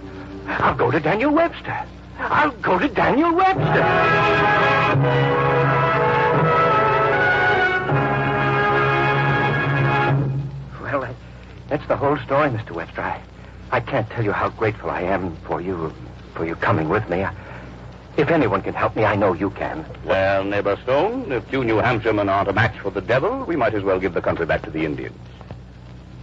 I'll 0.47 0.75
go 0.75 0.91
to 0.91 1.01
Daniel 1.01 1.33
Webster. 1.35 1.85
I'll 2.19 2.51
go 2.63 2.79
to 2.79 2.89
Daniel 2.89 3.35
Webster. 3.35 3.85
That's 11.69 11.87
the 11.89 11.97
whole 11.97 12.17
story, 12.19 12.51
Mr. 12.51 12.73
Webster. 12.73 13.01
I, 13.03 13.21
I 13.71 13.81
can't 13.81 14.09
tell 14.11 14.25
you 14.25 14.33
how 14.33 14.51
grateful 14.51 14.91
I 14.91 15.03
am 15.03 15.37
for 15.37 15.61
you, 15.61 15.93
for 16.35 16.45
you 16.45 16.55
coming 16.57 16.89
with 16.89 17.09
me. 17.09 17.27
If 18.17 18.29
anyone 18.31 18.63
can 18.63 18.75
help 18.75 18.95
me, 18.95 19.05
I 19.05 19.17
know 19.17 19.33
you 19.33 19.51
can. 19.51 19.85
Well, 20.05 20.45
neighbor 20.45 20.77
Stone, 20.85 21.33
if 21.33 21.51
you 21.53 21.65
New 21.65 21.77
Hampshiremen 21.77 22.31
aren't 22.31 22.49
a 22.49 22.53
match 22.53 22.79
for 22.79 22.91
the 22.91 23.01
devil, 23.01 23.45
we 23.45 23.57
might 23.57 23.75
as 23.75 23.83
well 23.83 23.99
give 23.99 24.15
the 24.15 24.23
country 24.23 24.47
back 24.47 24.63
to 24.63 24.71
the 24.71 24.85
Indians. 24.85 25.19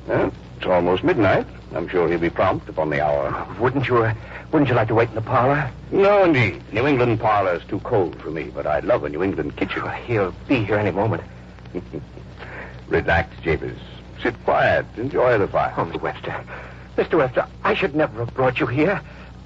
Well, 0.08 0.32
it's 0.58 0.66
almost 0.66 1.04
midnight. 1.04 1.46
I'm 1.74 1.88
sure 1.88 2.08
he'll 2.08 2.20
be 2.20 2.30
prompt 2.30 2.70
upon 2.70 2.90
the 2.90 3.02
hour. 3.02 3.46
Wouldn't 3.60 3.88
you, 3.88 4.04
uh, 4.04 4.14
wouldn't 4.52 4.70
you 4.70 4.76
like 4.76 4.88
to 4.88 4.96
wait 4.96 5.10
in 5.10 5.16
the 5.16 5.22
parlor? 5.22 5.70
No, 5.92 6.24
indeed. 6.24 6.62
New 6.72 6.88
England 6.88 7.20
parlor's 7.20 7.64
too 7.66 7.80
cold 7.82 8.16
for 8.22 8.30
me, 8.30 8.52
but 8.54 8.66
I 8.66 8.80
love 8.80 9.04
a 9.04 9.10
New 9.10 9.24
England 9.24 9.58
kitchen. 9.58 9.84
He'll 10.06 10.34
be 10.48 10.64
here 10.64 10.78
any 10.78 10.92
moment. 10.92 11.24
Relax, 12.88 13.38
Jabez. 13.42 13.78
Sit 14.22 14.36
quiet. 14.44 14.86
Enjoy 14.98 15.38
the 15.38 15.48
fire. 15.48 15.74
Oh, 15.78 15.86
Mr. 15.86 16.02
Webster. 16.02 16.44
Mr. 16.98 17.18
Webster, 17.18 17.48
I 17.64 17.74
should 17.74 17.96
never 17.96 18.24
have 18.26 18.34
brought 18.34 18.60
you 18.60 18.68
here. 18.68 19.02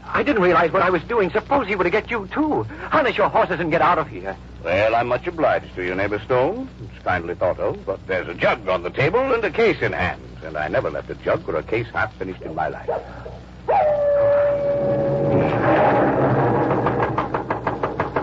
I 0.05 0.23
didn't 0.23 0.41
realize 0.41 0.71
what 0.71 0.81
I 0.81 0.89
was 0.89 1.03
doing. 1.03 1.29
Suppose 1.31 1.67
he 1.67 1.75
were 1.75 1.83
to 1.83 1.89
get 1.89 2.11
you, 2.11 2.27
too. 2.33 2.63
Harness 2.89 3.17
your 3.17 3.29
horses 3.29 3.59
and 3.59 3.71
get 3.71 3.81
out 3.81 3.97
of 3.97 4.07
here. 4.07 4.35
Well, 4.63 4.95
I'm 4.95 5.07
much 5.07 5.27
obliged 5.27 5.75
to 5.75 5.83
you, 5.83 5.93
neighbor 5.95 6.19
Stone. 6.19 6.69
It's 6.83 7.03
kindly 7.03 7.35
thought 7.35 7.59
of, 7.59 7.85
but 7.85 8.05
there's 8.07 8.27
a 8.27 8.33
jug 8.33 8.67
on 8.67 8.83
the 8.83 8.89
table 8.89 9.19
and 9.33 9.43
a 9.43 9.51
case 9.51 9.81
in 9.81 9.93
hand, 9.93 10.21
and 10.43 10.57
I 10.57 10.67
never 10.67 10.89
left 10.89 11.09
a 11.09 11.15
jug 11.15 11.47
or 11.47 11.55
a 11.57 11.63
case 11.63 11.87
half 11.93 12.13
finished 12.15 12.41
in 12.41 12.55
my 12.55 12.67
life. 12.69 12.89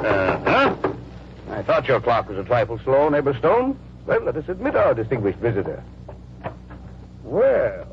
Uh-huh. 0.04 0.76
I 1.50 1.62
thought 1.62 1.86
your 1.86 2.00
clock 2.00 2.28
was 2.28 2.38
a 2.38 2.44
trifle 2.44 2.78
slow, 2.80 3.08
neighbor 3.08 3.34
Stone. 3.38 3.78
Well, 4.06 4.22
let 4.22 4.36
us 4.36 4.48
admit 4.48 4.74
our 4.74 4.94
distinguished 4.94 5.38
visitor. 5.38 5.82
Well, 7.32 7.86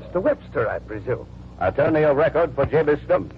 Mr. 0.00 0.22
Webster, 0.22 0.70
I 0.70 0.78
presume. 0.78 1.26
Attorney 1.58 2.04
of 2.04 2.16
record 2.16 2.54
for 2.54 2.64
Jabez 2.64 3.00
Stone. 3.02 3.32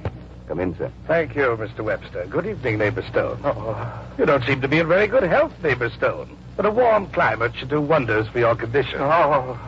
Come 0.49 0.61
in, 0.61 0.77
sir. 0.77 0.93
Thank 1.07 1.35
you, 1.35 1.57
Mr. 1.57 1.81
Webster. 1.81 2.27
Good 2.27 2.45
evening, 2.45 2.77
neighbor 2.77 3.01
Stone. 3.01 3.41
Oh, 3.43 4.07
you 4.19 4.27
don't 4.27 4.45
seem 4.45 4.61
to 4.61 4.69
be 4.69 4.81
in 4.81 4.87
very 4.87 5.07
good 5.07 5.23
health, 5.23 5.55
neighbor 5.63 5.89
Stone. 5.89 6.37
But 6.57 6.67
a 6.67 6.71
warm 6.71 7.07
climate 7.07 7.53
should 7.57 7.71
do 7.71 7.81
wonders 7.81 8.29
for 8.29 8.39
your 8.39 8.55
condition. 8.55 9.01
Oh. 9.01 9.59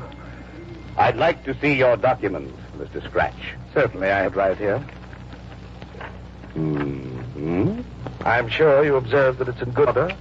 I'd 0.98 1.16
like 1.16 1.42
to 1.46 1.58
see 1.58 1.72
your 1.72 1.96
documents, 1.96 2.52
Mr. 2.76 3.02
Scratch. 3.08 3.54
Certainly, 3.72 4.10
I 4.10 4.18
have 4.24 4.36
right 4.36 4.58
here. 4.58 4.80
Hmm. 6.52 7.80
I'm 8.26 8.50
sure 8.50 8.84
you 8.84 8.96
observed 8.96 9.38
that 9.38 9.48
it's 9.48 9.62
in 9.62 9.70
good 9.70 9.88
order. 9.88 10.14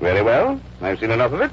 Very 0.00 0.20
well. 0.20 0.60
I've 0.82 0.98
seen 1.00 1.12
enough 1.12 1.32
of 1.32 1.40
it. 1.40 1.50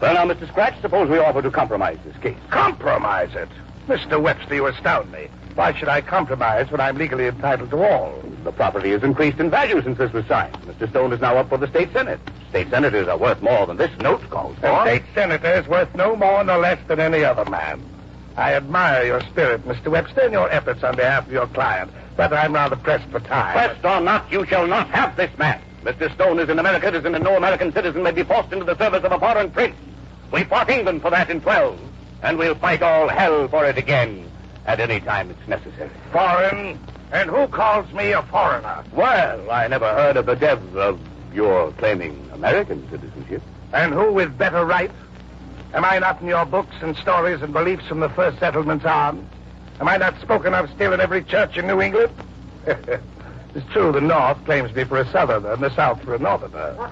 Well, 0.00 0.14
now, 0.14 0.32
Mr. 0.32 0.46
Scratch, 0.48 0.80
suppose 0.82 1.08
we 1.08 1.18
offer 1.18 1.40
to 1.40 1.50
compromise 1.50 1.98
this 2.04 2.16
case. 2.18 2.36
Compromise 2.50 3.34
it? 3.34 3.48
Mr. 3.88 4.20
Webster, 4.20 4.54
you 4.54 4.66
astound 4.66 5.10
me. 5.10 5.28
Why 5.54 5.72
should 5.72 5.88
I 5.88 6.02
compromise 6.02 6.70
when 6.70 6.82
I'm 6.82 6.98
legally 6.98 7.26
entitled 7.28 7.70
to 7.70 7.82
all? 7.82 8.22
The 8.44 8.52
property 8.52 8.90
has 8.90 9.02
increased 9.02 9.38
in 9.38 9.48
value 9.48 9.82
since 9.82 9.96
this 9.96 10.12
was 10.12 10.26
signed. 10.26 10.54
Mr. 10.66 10.88
Stone 10.90 11.14
is 11.14 11.20
now 11.20 11.36
up 11.38 11.48
for 11.48 11.56
the 11.56 11.68
state 11.68 11.92
senate. 11.94 12.20
State 12.50 12.68
senators 12.68 13.08
are 13.08 13.16
worth 13.16 13.40
more 13.40 13.66
than 13.66 13.78
this 13.78 13.90
note 14.00 14.28
calls 14.28 14.58
for. 14.58 14.82
state 14.82 15.04
senator 15.14 15.54
is 15.54 15.66
worth 15.66 15.94
no 15.94 16.14
more 16.14 16.44
nor 16.44 16.58
less 16.58 16.78
than 16.88 17.00
any 17.00 17.24
other 17.24 17.48
man. 17.48 17.82
I 18.36 18.52
admire 18.52 19.06
your 19.06 19.22
spirit, 19.22 19.66
Mr. 19.66 19.88
Webster, 19.88 20.20
and 20.22 20.32
your 20.32 20.50
efforts 20.50 20.84
on 20.84 20.94
behalf 20.94 21.26
of 21.26 21.32
your 21.32 21.46
client, 21.46 21.90
but 22.18 22.34
I'm 22.34 22.52
rather 22.52 22.76
pressed 22.76 23.08
for 23.08 23.20
time. 23.20 23.54
Pressed 23.54 23.82
or 23.82 24.02
not, 24.02 24.30
you 24.30 24.44
shall 24.44 24.66
not 24.66 24.90
have 24.90 25.16
this 25.16 25.36
man. 25.38 25.62
Mr. 25.84 26.12
Stone 26.12 26.40
is 26.40 26.50
an 26.50 26.58
American 26.58 26.92
citizen, 26.92 27.14
and 27.14 27.24
no 27.24 27.36
American 27.36 27.72
citizen 27.72 28.02
may 28.02 28.10
be 28.10 28.24
forced 28.24 28.52
into 28.52 28.66
the 28.66 28.76
service 28.76 29.04
of 29.04 29.12
a 29.12 29.18
foreign 29.18 29.50
prince. 29.50 29.76
We 30.32 30.44
fought 30.44 30.70
England 30.70 31.02
for 31.02 31.10
that 31.10 31.30
in 31.30 31.40
12, 31.40 31.78
and 32.22 32.38
we'll 32.38 32.54
fight 32.54 32.82
all 32.82 33.08
hell 33.08 33.48
for 33.48 33.64
it 33.64 33.78
again 33.78 34.30
at 34.66 34.80
any 34.80 35.00
time 35.00 35.30
it's 35.30 35.48
necessary. 35.48 35.90
Foreign? 36.12 36.78
And 37.12 37.30
who 37.30 37.46
calls 37.46 37.90
me 37.92 38.12
a 38.12 38.22
foreigner? 38.24 38.84
Well, 38.92 39.50
I 39.50 39.68
never 39.68 39.88
heard 39.94 40.16
of 40.16 40.26
the 40.26 40.34
dev 40.34 40.76
of 40.76 40.98
your 41.32 41.70
claiming 41.72 42.28
American 42.32 42.88
citizenship. 42.90 43.42
And 43.72 43.94
who 43.94 44.12
with 44.12 44.36
better 44.36 44.64
right? 44.64 44.90
Am 45.72 45.84
I 45.84 45.98
not 45.98 46.20
in 46.20 46.26
your 46.26 46.44
books 46.46 46.74
and 46.80 46.96
stories 46.96 47.42
and 47.42 47.52
beliefs 47.52 47.86
from 47.86 48.00
the 48.00 48.08
first 48.08 48.38
settlements 48.38 48.84
on? 48.84 49.28
Am 49.80 49.88
I 49.88 49.96
not 49.98 50.20
spoken 50.20 50.54
of 50.54 50.70
still 50.70 50.92
in 50.92 51.00
every 51.00 51.22
church 51.22 51.56
in 51.56 51.66
New 51.66 51.80
England? 51.80 52.12
it's 52.66 53.72
true 53.72 53.92
the 53.92 54.00
North 54.00 54.42
claims 54.44 54.74
me 54.74 54.84
for 54.84 54.98
a 54.98 55.10
Southerner 55.12 55.52
and 55.52 55.62
the 55.62 55.74
South 55.74 56.02
for 56.02 56.14
a 56.14 56.18
Northerner. 56.18 56.90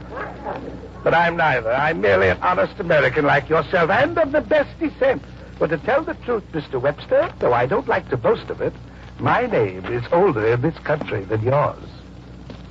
But 1.05 1.13
I'm 1.13 1.37
neither. 1.37 1.71
I'm 1.71 2.01
merely 2.01 2.31
an 2.31 2.39
honest 2.41 2.81
American 2.81 3.27
like 3.27 3.51
yourself 3.51 3.91
and 3.91 4.17
of 4.17 4.33
the 4.33 4.41
best 4.41 4.77
descent. 4.81 5.23
But 5.59 5.69
to 5.69 5.77
tell 5.77 6.03
the 6.03 6.15
truth, 6.15 6.45
Mr. 6.53 6.81
Webster, 6.81 7.31
though 7.39 7.53
I 7.53 7.67
don't 7.67 7.87
like 7.87 8.09
to 8.09 8.17
boast 8.17 8.49
of 8.49 8.63
it, 8.63 8.73
my 9.19 9.47
name 9.47 9.85
is 9.85 10.03
older 10.11 10.47
in 10.47 10.63
this 10.63 10.77
country 10.79 11.25
than 11.25 11.43
yours. 11.43 11.85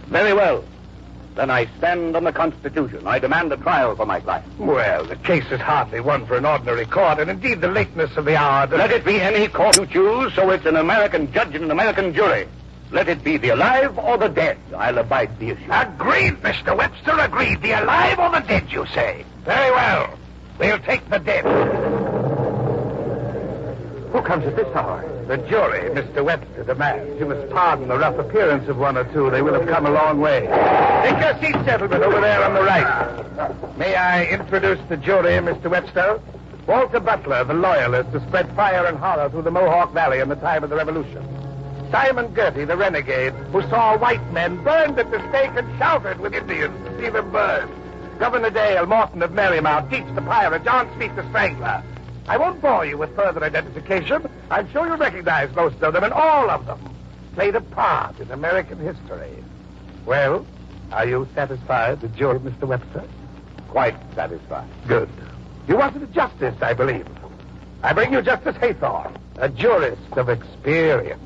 Very 0.07 0.33
well. 0.33 0.65
Then 1.35 1.51
I 1.51 1.67
stand 1.77 2.15
on 2.15 2.23
the 2.23 2.33
Constitution. 2.33 3.07
I 3.07 3.19
demand 3.19 3.51
a 3.53 3.57
trial 3.57 3.95
for 3.95 4.05
my 4.05 4.19
client. 4.19 4.45
Well, 4.59 5.05
the 5.05 5.15
case 5.15 5.45
is 5.51 5.61
hardly 5.61 5.99
one 5.99 6.25
for 6.25 6.35
an 6.35 6.45
ordinary 6.45 6.85
court, 6.85 7.19
and 7.19 7.29
indeed 7.29 7.61
the 7.61 7.67
lateness 7.67 8.17
of 8.17 8.25
the 8.25 8.35
hour... 8.35 8.67
Let 8.67 8.91
it 8.91 9.05
be 9.05 9.21
any 9.21 9.47
court 9.47 9.77
you 9.77 9.85
choose, 9.85 10.33
so 10.33 10.49
it's 10.49 10.65
an 10.65 10.75
American 10.75 11.31
judge 11.31 11.55
and 11.55 11.65
an 11.65 11.71
American 11.71 12.13
jury. 12.13 12.47
Let 12.93 13.10
it 13.10 13.23
be 13.23 13.38
the 13.38 13.49
alive 13.49 13.97
or 13.97 14.19
the 14.19 14.27
dead. 14.27 14.60
I'll 14.77 14.99
abide 14.99 15.39
the 15.39 15.49
issue. 15.49 15.71
Agreed, 15.71 16.36
Mr. 16.43 16.77
Webster, 16.77 17.19
agreed. 17.19 17.63
The 17.63 17.71
alive 17.71 18.19
or 18.19 18.29
the 18.29 18.45
dead, 18.47 18.71
you 18.71 18.86
say? 18.93 19.25
Very 19.43 19.71
well. 19.71 20.17
We'll 20.60 20.77
take 20.77 21.10
the 21.10 21.17
dead. 21.17 21.43
Who 24.12 24.21
comes 24.21 24.45
at 24.45 24.56
this 24.56 24.67
hour? 24.75 25.01
The 25.27 25.38
jury, 25.38 25.89
Mr. 25.89 26.23
Webster 26.23 26.65
demands. 26.65 27.19
You 27.19 27.25
must 27.25 27.49
pardon 27.49 27.88
the 27.88 27.97
rough 27.97 28.19
appearance 28.19 28.69
of 28.69 28.77
one 28.77 28.95
or 28.95 29.12
two. 29.12 29.32
They 29.32 29.41
will 29.41 29.56
have 29.56 29.67
come 29.67 29.88
a 29.88 29.91
long 29.91 30.21
way. 30.21 30.41
Take 30.41 31.19
your 31.19 31.41
seats, 31.41 31.65
gentlemen, 31.65 32.03
over 32.03 32.21
there 32.21 32.43
on 32.43 32.53
the 32.53 32.62
right. 32.62 33.75
May 33.75 33.95
I 33.95 34.25
introduce 34.25 34.79
the 34.88 34.97
jury, 34.97 35.32
Mr. 35.41 35.67
Webster? 35.67 36.21
Walter 36.67 36.99
Butler, 36.99 37.43
the 37.43 37.56
loyalist 37.56 38.10
who 38.12 38.19
spread 38.19 38.56
fire 38.56 38.86
and 38.86 38.99
horror 38.99 39.32
through 39.32 39.41
the 39.41 39.51
Mohawk 39.51 39.93
Valley 39.93 40.19
in 40.19 40.29
the 40.29 40.36
time 40.36 40.63
of 40.63 40.69
the 40.69 40.75
Revolution. 40.75 41.27
Simon 41.93 42.34
Girty, 42.34 42.65
the 42.65 42.75
renegade, 42.75 43.34
who 43.51 43.62
saw 43.69 43.95
white 43.95 44.34
men 44.34 44.63
burned 44.63 44.97
at 44.97 45.12
the 45.12 45.19
stake 45.29 45.51
and 45.56 45.77
shouted 45.77 46.19
with 46.19 46.34
Indians 46.34 46.75
to 46.88 46.97
see 46.97 47.08
them. 47.08 47.32
Governor 48.17 48.49
Dale, 48.49 48.88
Morton 48.88 49.21
of 49.21 49.29
Merrymount, 49.29 49.91
Teach 49.91 50.15
the 50.15 50.21
pirate, 50.23 50.63
John 50.63 50.91
Smith 50.95 51.15
the 51.15 51.21
strangler. 51.29 51.84
I 52.27 52.38
won't 52.38 52.60
bore 52.63 52.84
you 52.84 52.97
with 52.97 53.15
further 53.15 53.43
identification. 53.43 54.27
I'm 54.49 54.71
sure 54.71 54.88
you'll 54.88 54.97
recognize 54.97 55.53
most 55.53 55.84
of 55.84 55.93
them, 55.93 56.03
and 56.03 56.12
all 56.12 56.49
of 56.49 56.65
them 56.65 56.79
played 57.36 57.53
a 57.53 57.62
part 57.62 58.19
in 58.19 58.32
American 58.32 58.79
history. 58.79 59.43
Well, 60.03 60.47
are 60.91 61.06
you 61.06 61.27
satisfied, 61.36 62.01
the 62.01 62.08
jury, 62.08 62.39
Mr. 62.39 62.63
Webster? 62.63 63.03
Quite 63.67 63.97
satisfied. 64.15 64.67
Good. 64.88 65.10
You 65.67 65.77
wanted 65.77 66.01
a 66.01 66.08
justice, 66.08 66.56
I 66.60 66.73
believe. 66.73 67.06
I 67.84 67.93
bring 67.93 68.13
you 68.13 68.23
Justice 68.23 68.56
Hathorne, 68.56 69.15
a 69.38 69.47
jurist 69.47 70.12
of 70.13 70.29
experience. 70.29 71.21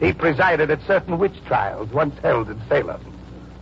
He 0.00 0.12
presided 0.12 0.70
at 0.70 0.82
certain 0.86 1.18
witch 1.18 1.36
trials 1.46 1.90
once 1.90 2.18
held 2.20 2.50
in 2.50 2.60
Salem. 2.68 3.00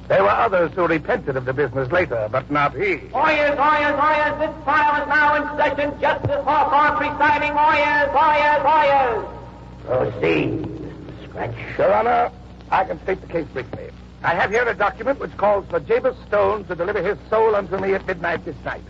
There 0.09 0.23
were 0.23 0.29
others 0.29 0.73
who 0.73 0.87
repented 0.87 1.37
of 1.37 1.45
the 1.47 1.53
business 1.53 1.91
later, 1.91 2.29
but 2.31 2.51
not 2.51 2.75
he. 2.75 2.97
Lawyers, 3.13 3.57
lawyers, 3.57 3.97
lawyers, 3.97 4.39
this 4.39 4.65
trial 4.65 5.03
is 5.03 5.09
now 5.09 5.35
in 5.37 5.57
session. 5.57 5.99
Justice 6.01 6.45
Hathorne 6.45 6.97
presiding. 6.99 7.55
Lawyers, 7.55 8.13
lawyers, 8.13 8.65
lawyers. 8.65 9.31
Proceed, 9.87 10.63
Mr. 10.63 11.29
Scratch. 11.29 11.79
Your 11.79 11.95
Honor, 11.95 12.31
I 12.71 12.85
can 12.85 13.03
state 13.05 13.21
the 13.23 13.29
case 13.29 13.47
briefly. 13.55 13.91
I 14.23 14.35
have 14.35 14.51
here 14.51 14.69
a 14.69 14.75
document 14.75 15.21
which 15.21 15.37
calls 15.37 15.67
for 15.69 15.81
Jabez 15.81 16.17
Stone 16.27 16.65
to 16.65 16.75
deliver 16.75 17.03
his 17.03 17.19
soul 17.31 17.55
unto 17.55 17.79
me 17.79 17.95
at 17.95 18.07
midnight 18.07 18.45
this 18.45 18.57
night. 18.65 18.83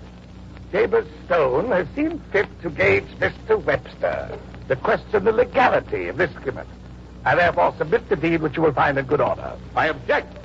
Jabez 0.72 1.06
Stone 1.26 1.68
has 1.68 1.86
seen 1.94 2.18
fit 2.32 2.48
to 2.62 2.70
gauge 2.70 3.06
Mr. 3.20 3.62
Webster 3.62 4.36
to 4.68 4.76
question 4.76 5.24
the 5.24 5.32
legality 5.32 6.08
of 6.08 6.16
this 6.16 6.30
agreement. 6.36 6.68
I 7.24 7.34
therefore 7.34 7.74
submit 7.78 8.08
the 8.08 8.16
deed 8.16 8.42
which 8.42 8.56
you 8.56 8.62
will 8.62 8.72
find 8.72 8.98
in 8.98 9.06
good 9.06 9.20
order. 9.20 9.56
I 9.74 9.88
object. 9.88 10.36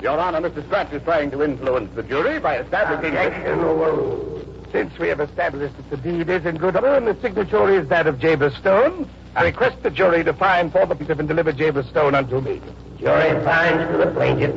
Your 0.00 0.18
Honor, 0.18 0.40
Mr. 0.48 0.64
Scratch 0.66 0.92
is 0.92 1.02
trying 1.02 1.30
to 1.30 1.42
influence 1.42 1.94
the 1.94 2.02
jury 2.02 2.38
by 2.38 2.58
establishing... 2.58 3.16
Objection 3.16 3.60
overruled. 3.60 4.68
Since 4.72 4.98
we 4.98 5.08
have 5.08 5.20
established 5.20 5.76
that 5.76 5.90
the 5.90 5.96
deed 5.96 6.28
is 6.28 6.44
in 6.46 6.56
good 6.56 6.74
order 6.76 6.94
and 6.94 7.06
the 7.06 7.16
signature 7.20 7.70
is 7.70 7.88
that 7.88 8.06
of 8.06 8.18
Jabez 8.18 8.54
Stone, 8.56 9.08
I 9.36 9.44
request 9.44 9.82
the 9.82 9.90
jury 9.90 10.24
to 10.24 10.32
find 10.32 10.72
for 10.72 10.84
the 10.86 10.94
plaintiff 10.94 11.18
and 11.20 11.28
deliver 11.28 11.52
Jabez 11.52 11.86
Stone 11.88 12.14
unto 12.14 12.40
me. 12.40 12.60
Jury 12.98 13.44
finds 13.44 13.90
for 13.90 13.98
the 13.98 14.10
plaintiff. 14.12 14.54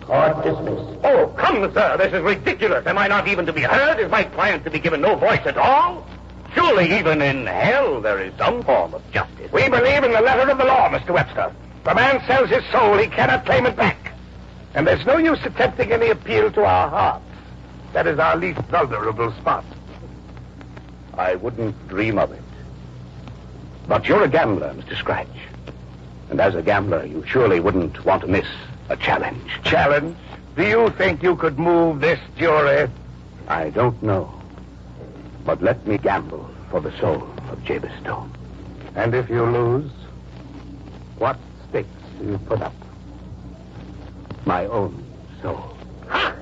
Court 0.00 0.42
dismissed. 0.42 1.00
Oh, 1.04 1.32
come, 1.36 1.72
sir. 1.72 1.96
This 1.96 2.12
is 2.12 2.22
ridiculous. 2.22 2.86
Am 2.86 2.98
I 2.98 3.06
not 3.08 3.28
even 3.28 3.46
to 3.46 3.52
be 3.52 3.62
heard? 3.62 3.98
Is 4.00 4.10
my 4.10 4.24
client 4.24 4.64
to 4.64 4.70
be 4.70 4.78
given 4.78 5.00
no 5.00 5.16
voice 5.16 5.46
at 5.46 5.56
all? 5.56 6.06
Surely 6.54 6.96
even 6.98 7.20
in 7.20 7.46
hell 7.46 8.00
there 8.00 8.20
is 8.20 8.32
some 8.38 8.62
form 8.62 8.94
of 8.94 9.02
justice. 9.10 9.50
We 9.52 9.68
believe 9.68 10.04
in 10.04 10.12
the 10.12 10.20
letter 10.20 10.50
of 10.50 10.58
the 10.58 10.64
law, 10.64 10.88
Mr. 10.88 11.10
Webster. 11.10 11.52
If 11.82 11.86
a 11.86 11.94
man 11.94 12.22
sells 12.26 12.50
his 12.50 12.64
soul, 12.70 12.96
he 12.96 13.06
cannot 13.08 13.44
claim 13.44 13.66
it 13.66 13.76
back. 13.76 14.12
And 14.74 14.86
there's 14.86 15.04
no 15.06 15.18
use 15.18 15.38
attempting 15.44 15.92
any 15.92 16.08
appeal 16.10 16.50
to 16.52 16.64
our 16.64 16.88
hearts. 16.88 17.24
That 17.92 18.06
is 18.06 18.18
our 18.18 18.36
least 18.36 18.60
vulnerable 18.62 19.32
spot. 19.34 19.64
I 21.16 21.36
wouldn't 21.36 21.88
dream 21.88 22.18
of 22.18 22.32
it. 22.32 22.42
But 23.86 24.08
you're 24.08 24.24
a 24.24 24.28
gambler, 24.28 24.74
Mr. 24.74 24.96
Scratch. 24.96 25.28
And 26.30 26.40
as 26.40 26.54
a 26.54 26.62
gambler, 26.62 27.04
you 27.04 27.24
surely 27.26 27.60
wouldn't 27.60 28.04
want 28.04 28.22
to 28.22 28.28
miss 28.28 28.46
a 28.88 28.96
challenge. 28.96 29.48
Challenge? 29.62 30.16
Do 30.56 30.66
you 30.66 30.90
think 30.90 31.22
you 31.22 31.36
could 31.36 31.58
move 31.58 32.00
this 32.00 32.18
jury? 32.36 32.90
I 33.46 33.70
don't 33.70 34.02
know. 34.02 34.32
But 35.44 35.62
let 35.62 35.86
me 35.86 35.98
gamble 35.98 36.48
for 36.70 36.80
the 36.80 36.96
soul 36.98 37.28
of 37.50 37.62
Jabez 37.64 37.92
Stone. 38.00 38.32
And 38.96 39.14
if 39.14 39.28
you 39.28 39.44
lose, 39.44 39.90
what 41.18 41.38
stakes 41.68 41.88
do 42.18 42.26
you 42.30 42.38
put 42.38 42.62
up? 42.62 42.74
My 44.46 44.66
own 44.66 45.04
soul. 45.42 45.76
Ha! 46.08 46.34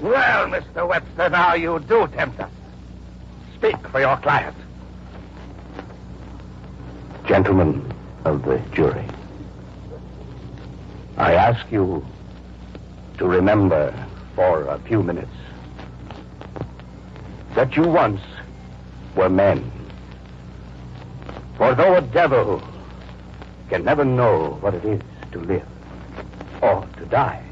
Well, 0.00 0.46
Mr. 0.48 0.86
Webster, 0.88 1.28
now 1.28 1.54
you 1.54 1.80
do 1.80 2.06
tempt 2.08 2.40
us. 2.40 2.50
Speak 3.56 3.76
for 3.88 4.00
your 4.00 4.16
client. 4.18 4.56
Gentlemen 7.26 7.92
of 8.24 8.44
the 8.44 8.58
jury, 8.72 9.04
I 11.16 11.34
ask 11.34 11.70
you 11.72 12.04
to 13.18 13.26
remember 13.26 13.94
for 14.34 14.66
a 14.66 14.78
few 14.80 15.02
minutes 15.02 15.34
that 17.54 17.76
you 17.76 17.82
once 17.82 18.20
were 19.16 19.28
men. 19.28 19.70
For 21.56 21.74
though 21.74 21.96
a 21.96 22.00
devil 22.02 22.62
can 23.68 23.84
never 23.84 24.04
know 24.04 24.58
what 24.60 24.74
it 24.74 24.84
is 24.84 25.00
to 25.32 25.38
live 25.38 25.66
or 26.60 26.86
to 26.98 27.06
die, 27.06 27.44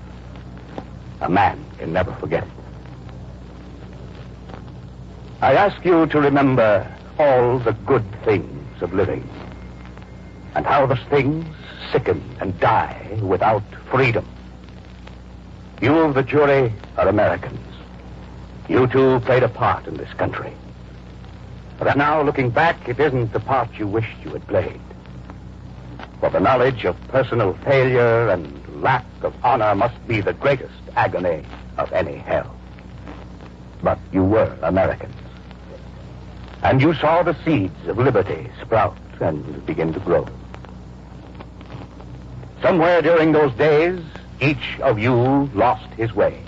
a 1.20 1.28
man 1.28 1.64
can 1.78 1.92
never 1.92 2.12
forget 2.14 2.44
it. 2.44 2.50
I 5.40 5.54
ask 5.54 5.84
you 5.84 6.06
to 6.06 6.20
remember 6.20 6.86
all 7.18 7.58
the 7.58 7.72
good 7.72 8.04
things 8.24 8.82
of 8.82 8.92
living 8.92 9.28
and 10.54 10.66
how 10.66 10.86
those 10.86 11.02
things 11.10 11.46
sicken 11.90 12.22
and 12.40 12.58
die 12.60 13.18
without 13.22 13.62
freedom. 13.90 14.26
You 15.80 16.12
the 16.12 16.22
jury 16.22 16.72
are 16.96 17.08
Americans. 17.08 17.71
You 18.68 18.86
two 18.86 19.20
played 19.20 19.42
a 19.42 19.48
part 19.48 19.86
in 19.86 19.94
this 19.94 20.12
country. 20.14 20.52
But 21.78 21.96
now, 21.96 22.22
looking 22.22 22.50
back, 22.50 22.88
it 22.88 23.00
isn't 23.00 23.32
the 23.32 23.40
part 23.40 23.68
you 23.78 23.86
wished 23.86 24.22
you 24.24 24.30
had 24.30 24.46
played. 24.46 24.80
For 26.20 26.30
the 26.30 26.38
knowledge 26.38 26.84
of 26.84 26.96
personal 27.08 27.54
failure 27.64 28.28
and 28.28 28.82
lack 28.82 29.04
of 29.22 29.34
honor 29.44 29.74
must 29.74 30.06
be 30.06 30.20
the 30.20 30.32
greatest 30.32 30.72
agony 30.94 31.44
of 31.78 31.92
any 31.92 32.16
hell. 32.16 32.54
But 33.82 33.98
you 34.12 34.22
were 34.22 34.56
Americans. 34.62 35.16
And 36.62 36.80
you 36.80 36.94
saw 36.94 37.24
the 37.24 37.36
seeds 37.44 37.88
of 37.88 37.98
liberty 37.98 38.48
sprout 38.60 38.96
and 39.20 39.66
begin 39.66 39.92
to 39.92 40.00
grow. 40.00 40.26
Somewhere 42.60 43.02
during 43.02 43.32
those 43.32 43.52
days, 43.54 44.00
each 44.40 44.78
of 44.80 45.00
you 45.00 45.50
lost 45.54 45.92
his 45.94 46.14
way. 46.14 46.40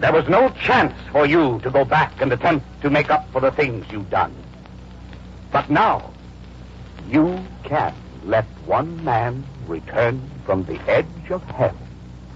There 0.00 0.12
was 0.12 0.28
no 0.28 0.50
chance 0.50 0.94
for 1.10 1.26
you 1.26 1.58
to 1.64 1.70
go 1.70 1.84
back 1.84 2.20
and 2.20 2.32
attempt 2.32 2.66
to 2.82 2.90
make 2.90 3.10
up 3.10 3.30
for 3.32 3.40
the 3.40 3.50
things 3.50 3.84
you've 3.90 4.10
done. 4.10 4.32
But 5.50 5.68
now, 5.70 6.12
you 7.08 7.44
can 7.64 7.92
let 8.24 8.44
one 8.64 9.02
man 9.04 9.44
return 9.66 10.30
from 10.44 10.64
the 10.64 10.78
edge 10.88 11.30
of 11.30 11.42
hell 11.42 11.76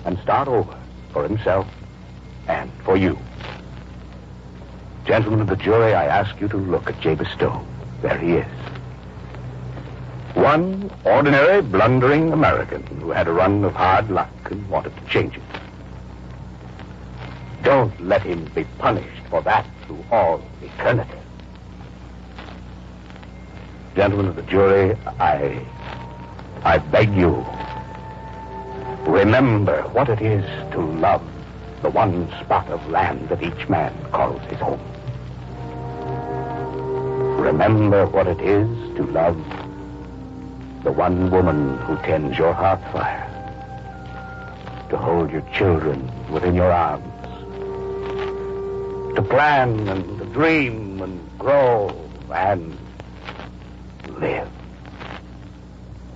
and 0.05 0.19
start 0.19 0.49
over 0.49 0.77
for 1.13 1.23
himself 1.23 1.69
and 2.49 2.71
for 2.85 2.97
you. 2.97 3.17
Gentlemen 5.05 5.41
of 5.41 5.47
the 5.47 5.57
jury, 5.57 5.95
I 5.95 6.07
ask 6.07 6.41
you 6.41 6.49
to 6.49 6.57
look 6.57 6.89
at 6.89 7.01
Jabez 7.01 7.29
Stone. 7.29 7.67
There 8.01 8.19
he 8.19 8.33
is. 8.35 8.47
One 10.35 10.91
ordinary, 11.05 11.63
blundering 11.63 12.33
American 12.33 12.85
who 12.99 13.11
had 13.11 13.29
a 13.29 13.33
run 13.33 13.63
of 13.65 13.75
hard 13.75 14.11
luck 14.11 14.31
and 14.51 14.69
wanted 14.69 14.97
to 14.97 15.05
change 15.05 15.37
it. 15.37 15.62
Don't 17.63 17.99
let 18.01 18.23
him 18.23 18.45
be 18.55 18.65
punished 18.79 19.27
for 19.31 19.41
that 19.43 19.67
through 19.87 20.05
all 20.11 20.43
eternity. 20.63 21.19
Gentlemen 23.95 24.27
of 24.27 24.37
the 24.37 24.43
jury, 24.43 24.97
I. 25.21 25.65
I 26.65 26.79
beg 26.79 27.15
you. 27.15 27.45
Remember 29.07 29.83
what 29.89 30.09
it 30.09 30.21
is 30.21 30.45
to 30.73 30.81
love 30.81 31.23
the 31.83 31.91
one 31.91 32.29
spot 32.41 32.69
of 32.69 32.89
land 32.89 33.29
that 33.29 33.43
each 33.43 33.69
man 33.69 33.93
calls 34.13 34.41
his 34.47 34.59
home. 34.59 34.81
Remember 37.39 38.07
what 38.07 38.27
it 38.29 38.41
is 38.41 38.69
to 38.97 39.05
love 39.07 39.37
the 40.85 40.93
one 40.93 41.31
woman 41.31 41.77
who 41.79 41.97
tends 41.99 42.39
your 42.39 42.53
hearth 42.53 42.83
fire, 42.93 43.29
to 44.91 44.97
hold 44.97 45.31
your 45.31 45.43
children 45.53 46.11
within 46.31 46.55
your 46.55 46.73
arms, 46.73 47.12
to 49.15 49.23
plan 49.23 49.89
and 49.89 50.19
to 50.19 50.25
dream 50.27 51.03
and 51.03 51.39
grow 51.39 51.95
and 52.33 52.77
live. 54.19 54.49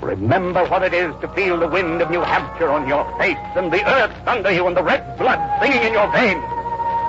Remember 0.01 0.65
what 0.67 0.83
it 0.83 0.95
is 0.95 1.15
to 1.21 1.29
feel 1.29 1.59
the 1.59 1.69
wind 1.69 2.01
of 2.01 2.11
New 2.11 2.21
Hampshire 2.21 2.71
on 2.71 2.87
your 2.89 3.05
face 3.19 3.37
and 3.57 3.73
the 3.73 3.85
earth 3.87 4.15
under 4.27 4.51
you 4.51 4.67
and 4.67 4.77
the 4.77 4.83
red 4.83 5.19
blood 5.19 5.41
singing 5.61 5.83
in 5.83 5.93
your 5.93 6.11
veins. 6.13 6.45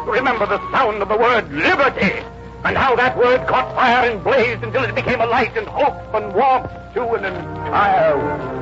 Remember 0.08 0.46
the 0.46 0.60
sound 0.72 1.02
of 1.02 1.10
the 1.10 1.18
word 1.18 1.52
liberty 1.52 2.24
and 2.64 2.78
how 2.78 2.96
that 2.96 3.18
word 3.18 3.46
caught 3.48 3.74
fire 3.76 4.10
and 4.10 4.24
blazed 4.24 4.64
until 4.64 4.84
it 4.84 4.96
became 4.96 5.22
a 5.22 5.26
light 5.26 5.56
and 5.56 5.68
hope 5.68 6.14
and 6.14 6.34
warmth 6.34 6.72
to 6.94 7.08
an 7.14 7.26
entire 7.26 8.18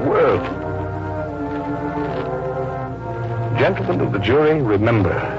world. 0.07 0.43
Gentlemen 3.57 4.01
of 4.01 4.11
the 4.11 4.19
jury, 4.19 4.61
remember 4.61 5.34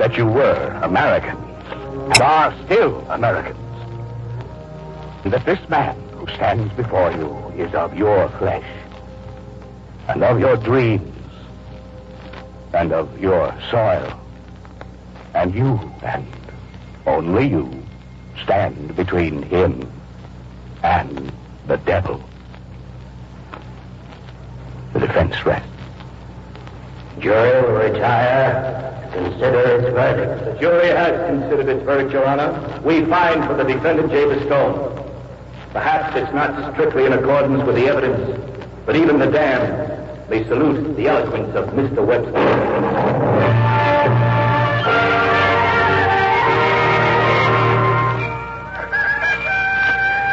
that 0.00 0.16
you 0.16 0.24
were 0.24 0.80
Americans 0.82 1.38
and 1.74 2.22
are 2.22 2.54
still 2.64 3.00
Americans. 3.10 3.58
And 5.24 5.32
that 5.34 5.44
this 5.44 5.60
man 5.68 5.94
who 6.12 6.26
stands 6.28 6.72
before 6.72 7.12
you 7.12 7.36
is 7.62 7.74
of 7.74 7.94
your 7.98 8.30
flesh 8.38 8.64
and 10.08 10.22
of 10.22 10.40
your 10.40 10.56
dreams 10.56 11.14
and 12.72 12.94
of 12.94 13.20
your 13.20 13.54
soil. 13.70 14.18
And 15.34 15.54
you 15.54 15.78
and 16.02 16.26
only 17.04 17.48
you 17.48 17.70
stand 18.42 18.96
between 18.96 19.42
him 19.42 19.86
and 20.82 21.30
the 21.66 21.76
devil. 21.76 22.24
The 24.94 25.00
defense 25.00 25.44
rests. 25.44 25.68
Jury 27.18 27.60
will 27.60 27.90
retire 27.90 28.79
consider 29.40 29.80
its 29.80 29.94
verdict. 29.94 30.44
The 30.44 30.60
jury 30.60 30.88
has 30.88 31.26
considered 31.30 31.68
its 31.68 31.82
verdict, 31.84 32.12
Your 32.12 32.26
Honor. 32.26 32.80
We 32.84 33.04
find 33.06 33.42
for 33.46 33.54
the 33.54 33.64
defendant, 33.64 34.10
Jabez 34.10 34.44
Stone. 34.44 34.96
Perhaps 35.72 36.16
it's 36.16 36.32
not 36.34 36.74
strictly 36.74 37.06
in 37.06 37.14
accordance 37.14 37.64
with 37.64 37.76
the 37.76 37.86
evidence, 37.86 38.38
but 38.84 38.96
even 38.96 39.18
the 39.18 39.26
damned 39.26 40.28
may 40.28 40.44
salute 40.44 40.94
the 40.96 41.08
eloquence 41.08 41.54
of 41.54 41.68
Mr. 41.70 42.04
Webster. 42.04 42.32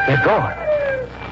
They're 0.08 0.26
gone. 0.26 0.54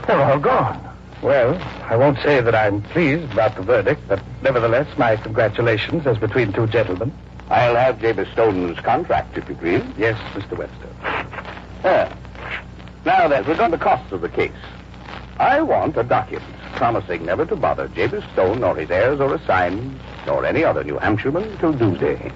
They're 0.08 0.24
all 0.24 0.40
gone. 0.40 0.82
Well, 1.22 1.62
I 1.90 1.98
won't 1.98 2.20
say 2.20 2.40
that 2.40 2.56
I'm 2.56 2.82
pleased 2.84 3.34
about 3.34 3.56
the 3.56 3.64
verdict, 3.64 4.02
but 4.08 4.22
nevertheless, 4.44 4.88
my 4.98 5.18
congratulations 5.18 6.08
as 6.08 6.18
between 6.18 6.54
two 6.54 6.68
gentlemen. 6.68 7.12
I'll 7.50 7.76
have 7.76 8.00
Jabez 8.00 8.28
Stone's 8.30 8.80
contract, 8.80 9.38
if 9.38 9.48
you 9.48 9.56
please. 9.56 9.84
Yes, 9.98 10.20
Mr. 10.34 10.58
Webster. 10.58 10.90
Ah. 11.84 12.12
Now 13.06 13.28
then, 13.28 13.44
regarding 13.46 13.78
the 13.78 13.84
costs 13.84 14.12
of 14.12 14.22
the 14.22 14.30
case, 14.30 14.52
I 15.38 15.62
want 15.62 15.96
a 15.98 16.04
document 16.04 16.52
promising 16.74 17.26
never 17.26 17.46
to 17.46 17.56
bother 17.56 17.88
Jabez 17.90 18.24
Stone 18.34 18.62
nor 18.62 18.76
his 18.76 18.90
heirs 18.90 19.20
or 19.20 19.36
assigns, 19.36 20.00
nor 20.26 20.46
any 20.46 20.64
other 20.64 20.84
New 20.84 20.96
Hampshireman 20.98 21.60
till 21.60 21.74
doomsday. 21.74 22.32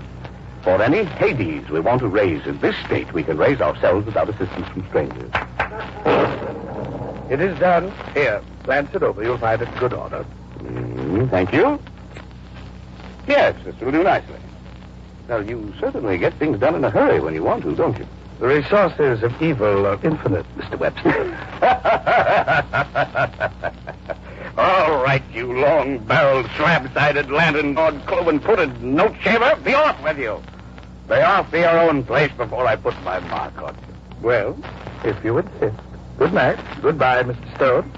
For 0.61 0.81
any 0.81 1.05
Hades 1.05 1.69
we 1.69 1.79
want 1.79 2.01
to 2.01 2.07
raise 2.07 2.45
in 2.45 2.59
this 2.59 2.75
state, 2.85 3.11
we 3.13 3.23
can 3.23 3.37
raise 3.37 3.61
ourselves 3.61 4.05
without 4.05 4.29
assistance 4.29 4.67
from 4.67 4.87
strangers. 4.89 5.31
It 7.31 7.41
is 7.41 7.57
done. 7.59 7.91
Here, 8.13 8.41
glance 8.63 8.93
it 8.93 9.01
over. 9.01 9.23
You'll 9.23 9.37
find 9.37 9.61
it 9.61 9.69
in 9.69 9.75
good 9.75 9.93
order. 9.93 10.25
Mm, 10.59 11.29
thank 11.29 11.53
you. 11.53 11.79
Yes, 13.27 13.55
this 13.63 13.79
will 13.79 13.91
do 13.91 14.03
nicely. 14.03 14.35
Well, 15.29 15.47
you 15.47 15.71
certainly 15.79 16.17
get 16.17 16.33
things 16.39 16.59
done 16.59 16.73
in 16.73 16.83
a 16.83 16.89
hurry 16.89 17.19
when 17.19 17.35
you 17.35 17.43
want 17.43 17.61
to, 17.61 17.75
don't 17.75 17.95
you? 17.99 18.07
The 18.39 18.47
resources 18.47 19.21
of 19.21 19.39
evil 19.39 19.85
are 19.85 19.99
infinite, 20.03 20.43
Mr. 20.57 20.79
Webster. 20.79 21.37
All 24.57 25.03
right, 25.03 25.21
you 25.31 25.53
long-barreled, 25.53 26.49
slab-sided, 26.57 27.29
lantern-jawed, 27.29 28.07
cloven-footed 28.07 28.81
note 28.81 29.15
shaver. 29.21 29.55
Be 29.63 29.75
off 29.75 30.01
with 30.01 30.17
you. 30.17 30.41
Be 31.07 31.21
off 31.21 31.51
to 31.51 31.59
your 31.59 31.79
own 31.79 32.03
place 32.03 32.31
before 32.35 32.65
I 32.65 32.75
put 32.75 32.99
my 33.03 33.19
mark 33.19 33.55
on 33.61 33.75
you. 33.75 33.95
Well, 34.23 34.57
if 35.03 35.23
you 35.23 35.37
insist. 35.37 35.77
Good 36.17 36.33
night. 36.33 36.57
Goodbye, 36.81 37.21
Mr. 37.21 37.55
Stone. 37.55 37.91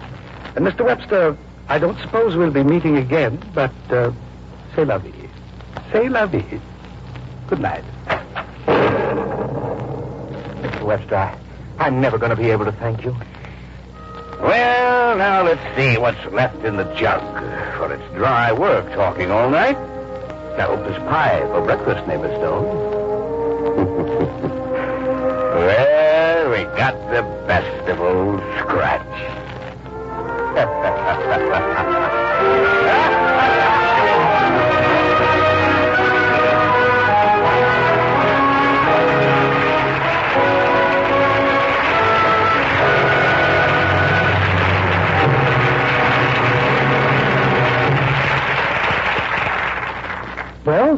And 0.57 0.67
Mr. 0.67 0.83
Webster, 0.83 1.37
I 1.69 1.79
don't 1.79 1.97
suppose 2.01 2.35
we'll 2.35 2.51
be 2.51 2.63
meeting 2.63 2.97
again, 2.97 3.41
but 3.53 3.71
uh, 3.89 4.11
c'est 4.75 4.83
la 4.83 4.97
vie. 4.97 5.13
C'est 5.93 6.09
la 6.09 6.25
vie. 6.25 6.59
Good 7.51 7.59
night. 7.59 7.83
Mr. 10.61 10.83
Webster, 10.85 11.15
I, 11.17 11.37
I'm 11.79 11.99
never 11.99 12.17
going 12.17 12.29
to 12.29 12.37
be 12.37 12.49
able 12.49 12.63
to 12.63 12.71
thank 12.71 13.03
you. 13.03 13.13
Well, 14.39 15.17
now 15.17 15.43
let's 15.43 15.59
see 15.75 15.97
what's 15.97 16.25
left 16.31 16.63
in 16.63 16.77
the 16.77 16.85
jug. 16.93 17.21
For 17.75 17.91
it's 17.91 18.15
dry 18.15 18.53
work 18.53 18.93
talking 18.93 19.31
all 19.31 19.49
night. 19.49 19.75
I 19.75 20.61
hope 20.61 20.79
there's 20.79 21.03
pie 21.09 21.41
for 21.41 21.61
breakfast, 21.65 22.07
neighbor 22.07 22.33
Stone. 22.37 22.63
well, 25.57 26.51
we 26.51 26.63
got 26.77 26.93
the 27.11 27.23
best 27.47 27.89
of 27.89 27.99
old 27.99 28.39
Scratch. 28.59 29.05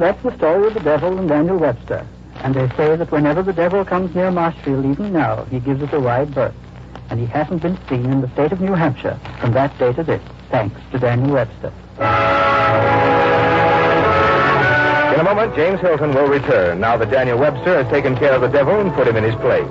that's 0.03 0.21
the 0.21 0.35
story 0.35 0.67
of 0.67 0.73
the 0.73 0.81
devil 0.81 1.17
and 1.17 1.29
Daniel 1.29 1.57
Webster. 1.57 2.05
And 2.43 2.53
they 2.53 2.67
say 2.75 2.97
that 2.97 3.09
whenever 3.09 3.41
the 3.41 3.53
devil 3.53 3.85
comes 3.85 4.13
near 4.13 4.31
Marshfield, 4.31 4.85
even 4.85 5.13
now, 5.13 5.45
he 5.45 5.61
gives 5.61 5.81
it 5.81 5.93
a 5.93 5.99
wide 5.99 6.35
berth. 6.35 6.53
And 7.09 7.21
he 7.21 7.25
hasn't 7.25 7.61
been 7.61 7.77
seen 7.87 8.11
in 8.11 8.19
the 8.19 8.29
state 8.31 8.51
of 8.51 8.59
New 8.59 8.73
Hampshire 8.73 9.17
from 9.39 9.53
that 9.53 9.77
day 9.79 9.93
to 9.93 10.03
this, 10.03 10.21
thanks 10.49 10.75
to 10.91 10.99
Daniel 10.99 11.31
Webster. 11.31 11.71
In 15.13 15.19
a 15.21 15.23
moment, 15.23 15.55
James 15.55 15.79
Hilton 15.79 16.13
will 16.13 16.27
return 16.27 16.81
now 16.81 16.97
that 16.97 17.09
Daniel 17.09 17.37
Webster 17.37 17.81
has 17.81 17.89
taken 17.89 18.17
care 18.17 18.33
of 18.33 18.41
the 18.41 18.49
devil 18.49 18.81
and 18.81 18.93
put 18.93 19.07
him 19.07 19.15
in 19.15 19.23
his 19.23 19.35
place. 19.35 19.69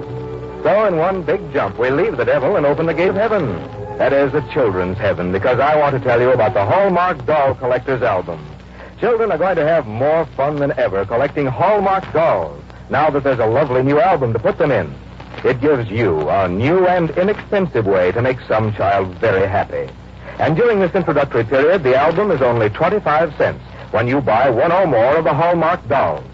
So, 0.62 0.87
in 0.87 0.97
one 0.97 1.25
big 1.25 1.53
jump, 1.53 1.79
we 1.79 1.90
leave 1.90 2.16
the 2.16 2.25
devil 2.25 2.57
and 2.57 2.64
open 2.64 2.87
the 2.87 2.95
gate 2.95 3.11
of 3.11 3.16
heaven. 3.16 3.53
That 3.99 4.14
is, 4.14 4.33
the 4.33 4.40
children's 4.55 4.97
heaven, 4.97 5.31
because 5.31 5.61
I 5.61 5.77
want 5.77 5.95
to 5.95 6.01
tell 6.01 6.23
you 6.23 6.31
about 6.31 6.55
the 6.55 6.64
Hallmark 6.64 7.27
Doll 7.27 7.55
Collector's 7.55 8.01
Album. 8.01 8.51
Children 9.02 9.32
are 9.32 9.38
going 9.38 9.56
to 9.56 9.66
have 9.66 9.88
more 9.88 10.26
fun 10.36 10.54
than 10.54 10.78
ever 10.78 11.04
collecting 11.04 11.44
Hallmark 11.44 12.12
dolls 12.12 12.62
now 12.88 13.10
that 13.10 13.24
there's 13.24 13.40
a 13.40 13.46
lovely 13.46 13.82
new 13.82 13.98
album 13.98 14.32
to 14.32 14.38
put 14.38 14.58
them 14.58 14.70
in. 14.70 14.94
It 15.42 15.60
gives 15.60 15.90
you 15.90 16.28
a 16.30 16.46
new 16.46 16.86
and 16.86 17.10
inexpensive 17.10 17.84
way 17.84 18.12
to 18.12 18.22
make 18.22 18.38
some 18.42 18.72
child 18.72 19.12
very 19.16 19.44
happy. 19.48 19.92
And 20.38 20.54
during 20.54 20.78
this 20.78 20.94
introductory 20.94 21.42
period, 21.42 21.82
the 21.82 21.96
album 21.96 22.30
is 22.30 22.42
only 22.42 22.70
25 22.70 23.36
cents 23.36 23.60
when 23.90 24.06
you 24.06 24.20
buy 24.20 24.48
one 24.48 24.70
or 24.70 24.86
more 24.86 25.16
of 25.16 25.24
the 25.24 25.34
Hallmark 25.34 25.88
dolls. 25.88 26.24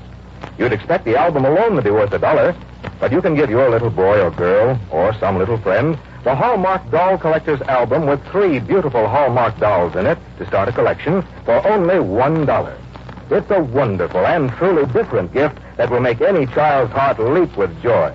You'd 0.59 0.74
expect 0.74 1.07
the 1.07 1.16
album 1.16 1.46
alone 1.46 1.74
to 1.76 1.81
be 1.81 1.90
worth 1.90 2.12
a 2.12 2.18
dollar, 2.18 2.54
but 3.00 3.12
you 3.12 3.22
can 3.22 3.35
give 3.35 3.48
your 3.48 3.70
little 3.70 3.88
boy 3.88 4.20
or 4.20 4.31
girl 4.31 4.78
or 4.90 5.14
some 5.14 5.38
little 5.38 5.57
friend 5.57 5.98
the 6.29 6.35
Hallmark 6.35 6.91
Doll 6.91 7.17
Collector's 7.17 7.62
Album 7.62 8.05
with 8.05 8.23
three 8.27 8.59
beautiful 8.59 9.09
Hallmark 9.09 9.59
dolls 9.59 9.97
in 9.97 10.05
it 10.05 10.19
to 10.37 10.47
start 10.47 10.69
a 10.69 10.73
collection 10.73 11.27
for 11.47 11.67
only 11.67 12.01
one 12.01 12.45
dollar. 12.45 12.77
It's 13.31 13.51
a 13.51 13.62
wonderful 13.62 14.27
and 14.27 14.53
truly 14.53 14.85
different 14.93 15.33
gift 15.33 15.59
that 15.79 15.88
will 15.88 16.01
make 16.01 16.21
any 16.21 16.45
child's 16.45 16.93
heart 16.93 17.19
leap 17.19 17.57
with 17.57 17.83
joy. 17.83 18.12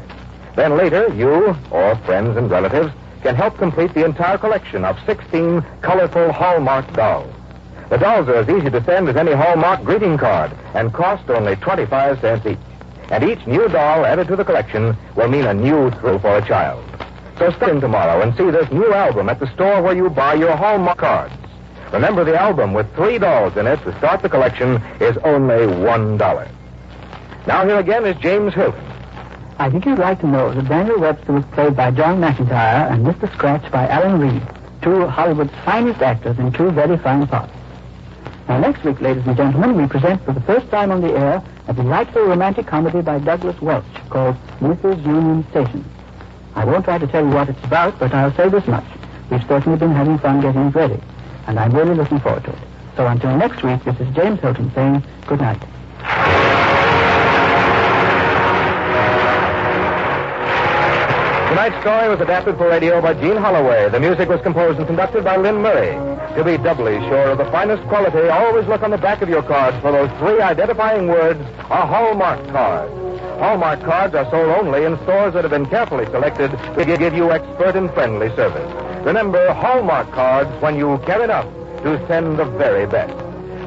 Then 0.55 0.77
later, 0.77 1.11
you 1.15 1.55
or 1.71 1.95
friends 2.05 2.37
and 2.37 2.51
relatives 2.51 2.93
can 3.23 3.33
help 3.33 3.57
complete 3.57 3.95
the 3.95 4.05
entire 4.05 4.37
collection 4.37 4.85
of 4.85 4.95
16 5.07 5.65
colorful 5.81 6.31
Hallmark 6.31 6.93
dolls. 6.93 7.33
The 7.89 7.97
dolls 7.97 8.29
are 8.29 8.35
as 8.35 8.47
easy 8.47 8.69
to 8.69 8.83
send 8.83 9.09
as 9.09 9.15
any 9.15 9.31
Hallmark 9.31 9.83
greeting 9.83 10.19
card 10.19 10.51
and 10.75 10.93
cost 10.93 11.27
only 11.31 11.55
25 11.55 12.21
cents 12.21 12.45
each. 12.45 12.59
And 13.09 13.23
each 13.23 13.47
new 13.47 13.67
doll 13.69 14.05
added 14.05 14.27
to 14.27 14.35
the 14.35 14.45
collection 14.45 14.95
will 15.15 15.29
mean 15.29 15.47
a 15.47 15.53
new 15.55 15.89
thrill 15.89 16.19
for 16.19 16.37
a 16.37 16.47
child. 16.47 16.87
So 17.37 17.49
in 17.67 17.81
tomorrow 17.81 18.21
and 18.21 18.35
see 18.37 18.49
this 18.51 18.71
new 18.71 18.93
album 18.93 19.27
at 19.27 19.39
the 19.39 19.51
store 19.53 19.81
where 19.81 19.95
you 19.95 20.09
buy 20.09 20.35
your 20.35 20.55
Hallmark 20.55 20.99
cards. 20.99 21.33
Remember, 21.91 22.23
the 22.23 22.39
album 22.39 22.73
with 22.73 22.93
three 22.95 23.17
dolls 23.17 23.57
in 23.57 23.67
it 23.67 23.77
to 23.83 23.97
start 23.97 24.21
the 24.21 24.29
collection 24.29 24.81
is 24.99 25.17
only 25.17 25.67
one 25.67 26.17
dollar. 26.17 26.47
Now 27.47 27.65
here 27.65 27.79
again 27.79 28.05
is 28.05 28.15
James 28.17 28.53
Hilton. 28.53 28.83
I 29.59 29.69
think 29.69 29.85
you'd 29.85 29.99
like 29.99 30.19
to 30.21 30.27
know 30.27 30.53
that 30.53 30.67
Daniel 30.67 30.99
Webster 30.99 31.33
was 31.33 31.45
played 31.53 31.75
by 31.75 31.91
John 31.91 32.19
McIntire 32.21 32.91
and 32.91 33.05
Mr. 33.05 33.31
Scratch 33.33 33.69
by 33.71 33.87
Alan 33.87 34.19
Reed, 34.19 34.41
two 34.81 35.03
of 35.03 35.09
Hollywood's 35.09 35.53
finest 35.65 36.01
actors 36.01 36.39
in 36.39 36.51
two 36.51 36.71
very 36.71 36.97
fine 36.97 37.27
parts. 37.27 37.53
Now, 38.47 38.59
next 38.59 38.83
week, 38.83 38.99
ladies 38.99 39.25
and 39.25 39.37
gentlemen, 39.37 39.75
we 39.75 39.87
present 39.87 40.23
for 40.25 40.33
the 40.33 40.41
first 40.41 40.69
time 40.69 40.91
on 40.91 41.01
the 41.01 41.13
air 41.13 41.43
a 41.67 41.73
delightful 41.73 42.23
romantic 42.23 42.67
comedy 42.67 43.01
by 43.01 43.19
Douglas 43.19 43.59
Welch 43.61 43.85
called 44.09 44.35
Mrs. 44.59 45.05
Union 45.05 45.45
Station. 45.51 45.85
I 46.55 46.65
won't 46.65 46.85
try 46.85 46.97
to 46.97 47.07
tell 47.07 47.25
you 47.25 47.31
what 47.31 47.49
it's 47.49 47.63
about, 47.63 47.97
but 47.99 48.13
I'll 48.13 48.33
say 48.35 48.49
this 48.49 48.65
much. 48.67 48.85
We've 49.31 49.45
certainly 49.47 49.77
been 49.77 49.91
having 49.91 50.17
fun 50.19 50.41
getting 50.41 50.67
it 50.67 50.75
ready, 50.75 50.99
and 51.47 51.59
I'm 51.59 51.71
really 51.71 51.95
looking 51.95 52.19
forward 52.19 52.43
to 52.43 52.51
it. 52.51 52.59
So 52.95 53.07
until 53.07 53.35
next 53.37 53.63
week, 53.63 53.83
this 53.83 53.99
is 53.99 54.13
James 54.15 54.39
Hilton 54.39 54.71
saying 54.73 55.03
good 55.25 55.41
night. 55.41 55.61
Tonight's 61.49 61.79
story 61.81 62.09
was 62.09 62.19
adapted 62.19 62.57
for 62.57 62.67
radio 62.67 63.01
by 63.01 63.13
Jean 63.13 63.37
Holloway. 63.37 63.89
The 63.89 63.99
music 63.99 64.27
was 64.27 64.41
composed 64.41 64.77
and 64.77 64.85
conducted 64.85 65.23
by 65.23 65.37
Lynn 65.37 65.61
Murray. 65.61 65.93
To 66.35 66.43
be 66.43 66.57
doubly 66.57 66.97
sure 67.07 67.29
of 67.29 67.37
the 67.37 67.45
finest 67.45 67.83
quality, 67.87 68.27
always 68.27 68.67
look 68.67 68.83
on 68.83 68.91
the 68.91 68.97
back 68.97 69.21
of 69.21 69.29
your 69.29 69.43
cards 69.43 69.77
for 69.81 69.91
those 69.91 70.09
three 70.19 70.41
identifying 70.41 71.07
words, 71.07 71.39
a 71.69 71.85
Hallmark 71.85 72.45
card. 72.49 72.89
Hallmark 73.39 73.81
cards 73.81 74.15
are 74.15 74.29
sold 74.29 74.49
only 74.49 74.85
in 74.85 74.97
stores 75.03 75.33
that 75.33 75.43
have 75.43 75.51
been 75.51 75.65
carefully 75.65 76.05
selected 76.05 76.51
to 76.77 76.85
give 76.85 77.13
you 77.13 77.31
expert 77.31 77.75
and 77.75 77.91
friendly 77.93 78.29
service. 78.35 78.71
Remember, 79.05 79.53
Hallmark 79.53 80.11
cards 80.11 80.49
when 80.61 80.77
you 80.77 80.97
care 81.05 81.23
enough 81.23 81.45
to 81.83 81.99
send 82.07 82.37
the 82.37 82.45
very 82.45 82.85
best. 82.85 83.13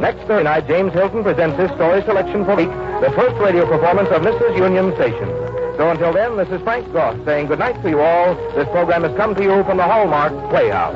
Next 0.01 0.21
Thursday 0.27 0.45
night, 0.45 0.67
James 0.67 0.93
Hilton 0.93 1.23
presents 1.23 1.59
his 1.59 1.71
story 1.73 2.03
selection 2.03 2.45
for 2.45 2.55
week, 2.55 2.71
the 3.01 3.13
first 3.17 3.37
radio 3.41 3.67
performance 3.67 4.09
of 4.11 4.23
Mrs. 4.23 4.57
Union 4.57 4.95
Station. 4.95 5.29
So 5.77 5.91
until 5.91 6.13
then, 6.13 6.37
this 6.37 6.49
is 6.49 6.63
Frank 6.63 6.91
Goss 6.93 7.17
saying 7.25 7.49
good 7.49 7.59
night 7.59 7.81
to 7.83 7.91
you 7.91 8.01
all. 8.01 8.35
This 8.55 8.69
program 8.69 9.03
has 9.03 9.15
come 9.17 9.35
to 9.35 9.43
you 9.43 9.63
from 9.65 9.77
the 9.77 9.85
Hallmark 9.85 10.33
Playhouse. 10.49 10.95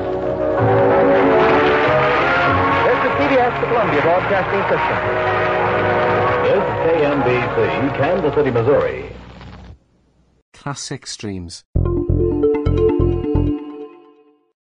This 2.87 2.99
is 3.05 3.13
CBS, 3.21 3.61
the 3.61 3.67
Columbia 3.67 4.01
Broadcasting 4.01 4.63
System. 4.73 5.50
This 6.81 7.03
KMBC, 7.03 7.97
Kansas 7.99 8.35
City, 8.35 8.51
Missouri. 8.51 9.12
Classic 10.55 11.07
Streams. 11.07 11.62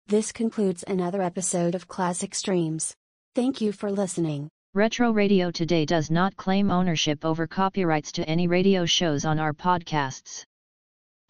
This 0.05 0.33
concludes 0.33 0.83
another 0.85 1.21
episode 1.21 1.75
of 1.75 1.87
Classic 1.87 2.35
Streams. 2.35 2.93
Thank 3.35 3.61
you 3.61 3.71
for 3.71 3.89
listening. 3.89 4.49
Retro 4.73 5.11
Radio 5.11 5.49
Today 5.49 5.85
does 5.85 6.11
not 6.11 6.35
claim 6.35 6.69
ownership 6.69 7.23
over 7.23 7.47
copyrights 7.47 8.11
to 8.11 8.27
any 8.27 8.49
radio 8.49 8.85
shows 8.85 9.23
on 9.23 9.39
our 9.39 9.53
podcasts. 9.53 10.43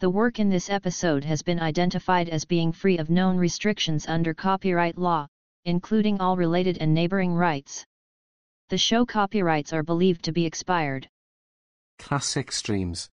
The 0.00 0.10
work 0.10 0.40
in 0.40 0.50
this 0.50 0.68
episode 0.68 1.22
has 1.22 1.40
been 1.40 1.60
identified 1.60 2.28
as 2.28 2.44
being 2.44 2.72
free 2.72 2.98
of 2.98 3.10
known 3.10 3.36
restrictions 3.36 4.08
under 4.08 4.34
copyright 4.34 4.98
law, 4.98 5.28
including 5.64 6.20
all 6.20 6.36
related 6.36 6.78
and 6.78 6.92
neighboring 6.92 7.32
rights. 7.32 7.86
The 8.70 8.78
show 8.78 9.04
copyrights 9.04 9.72
are 9.72 9.82
believed 9.82 10.24
to 10.26 10.32
be 10.32 10.46
expired. 10.46 11.08
Classic 11.98 12.52
Streams. 12.52 13.10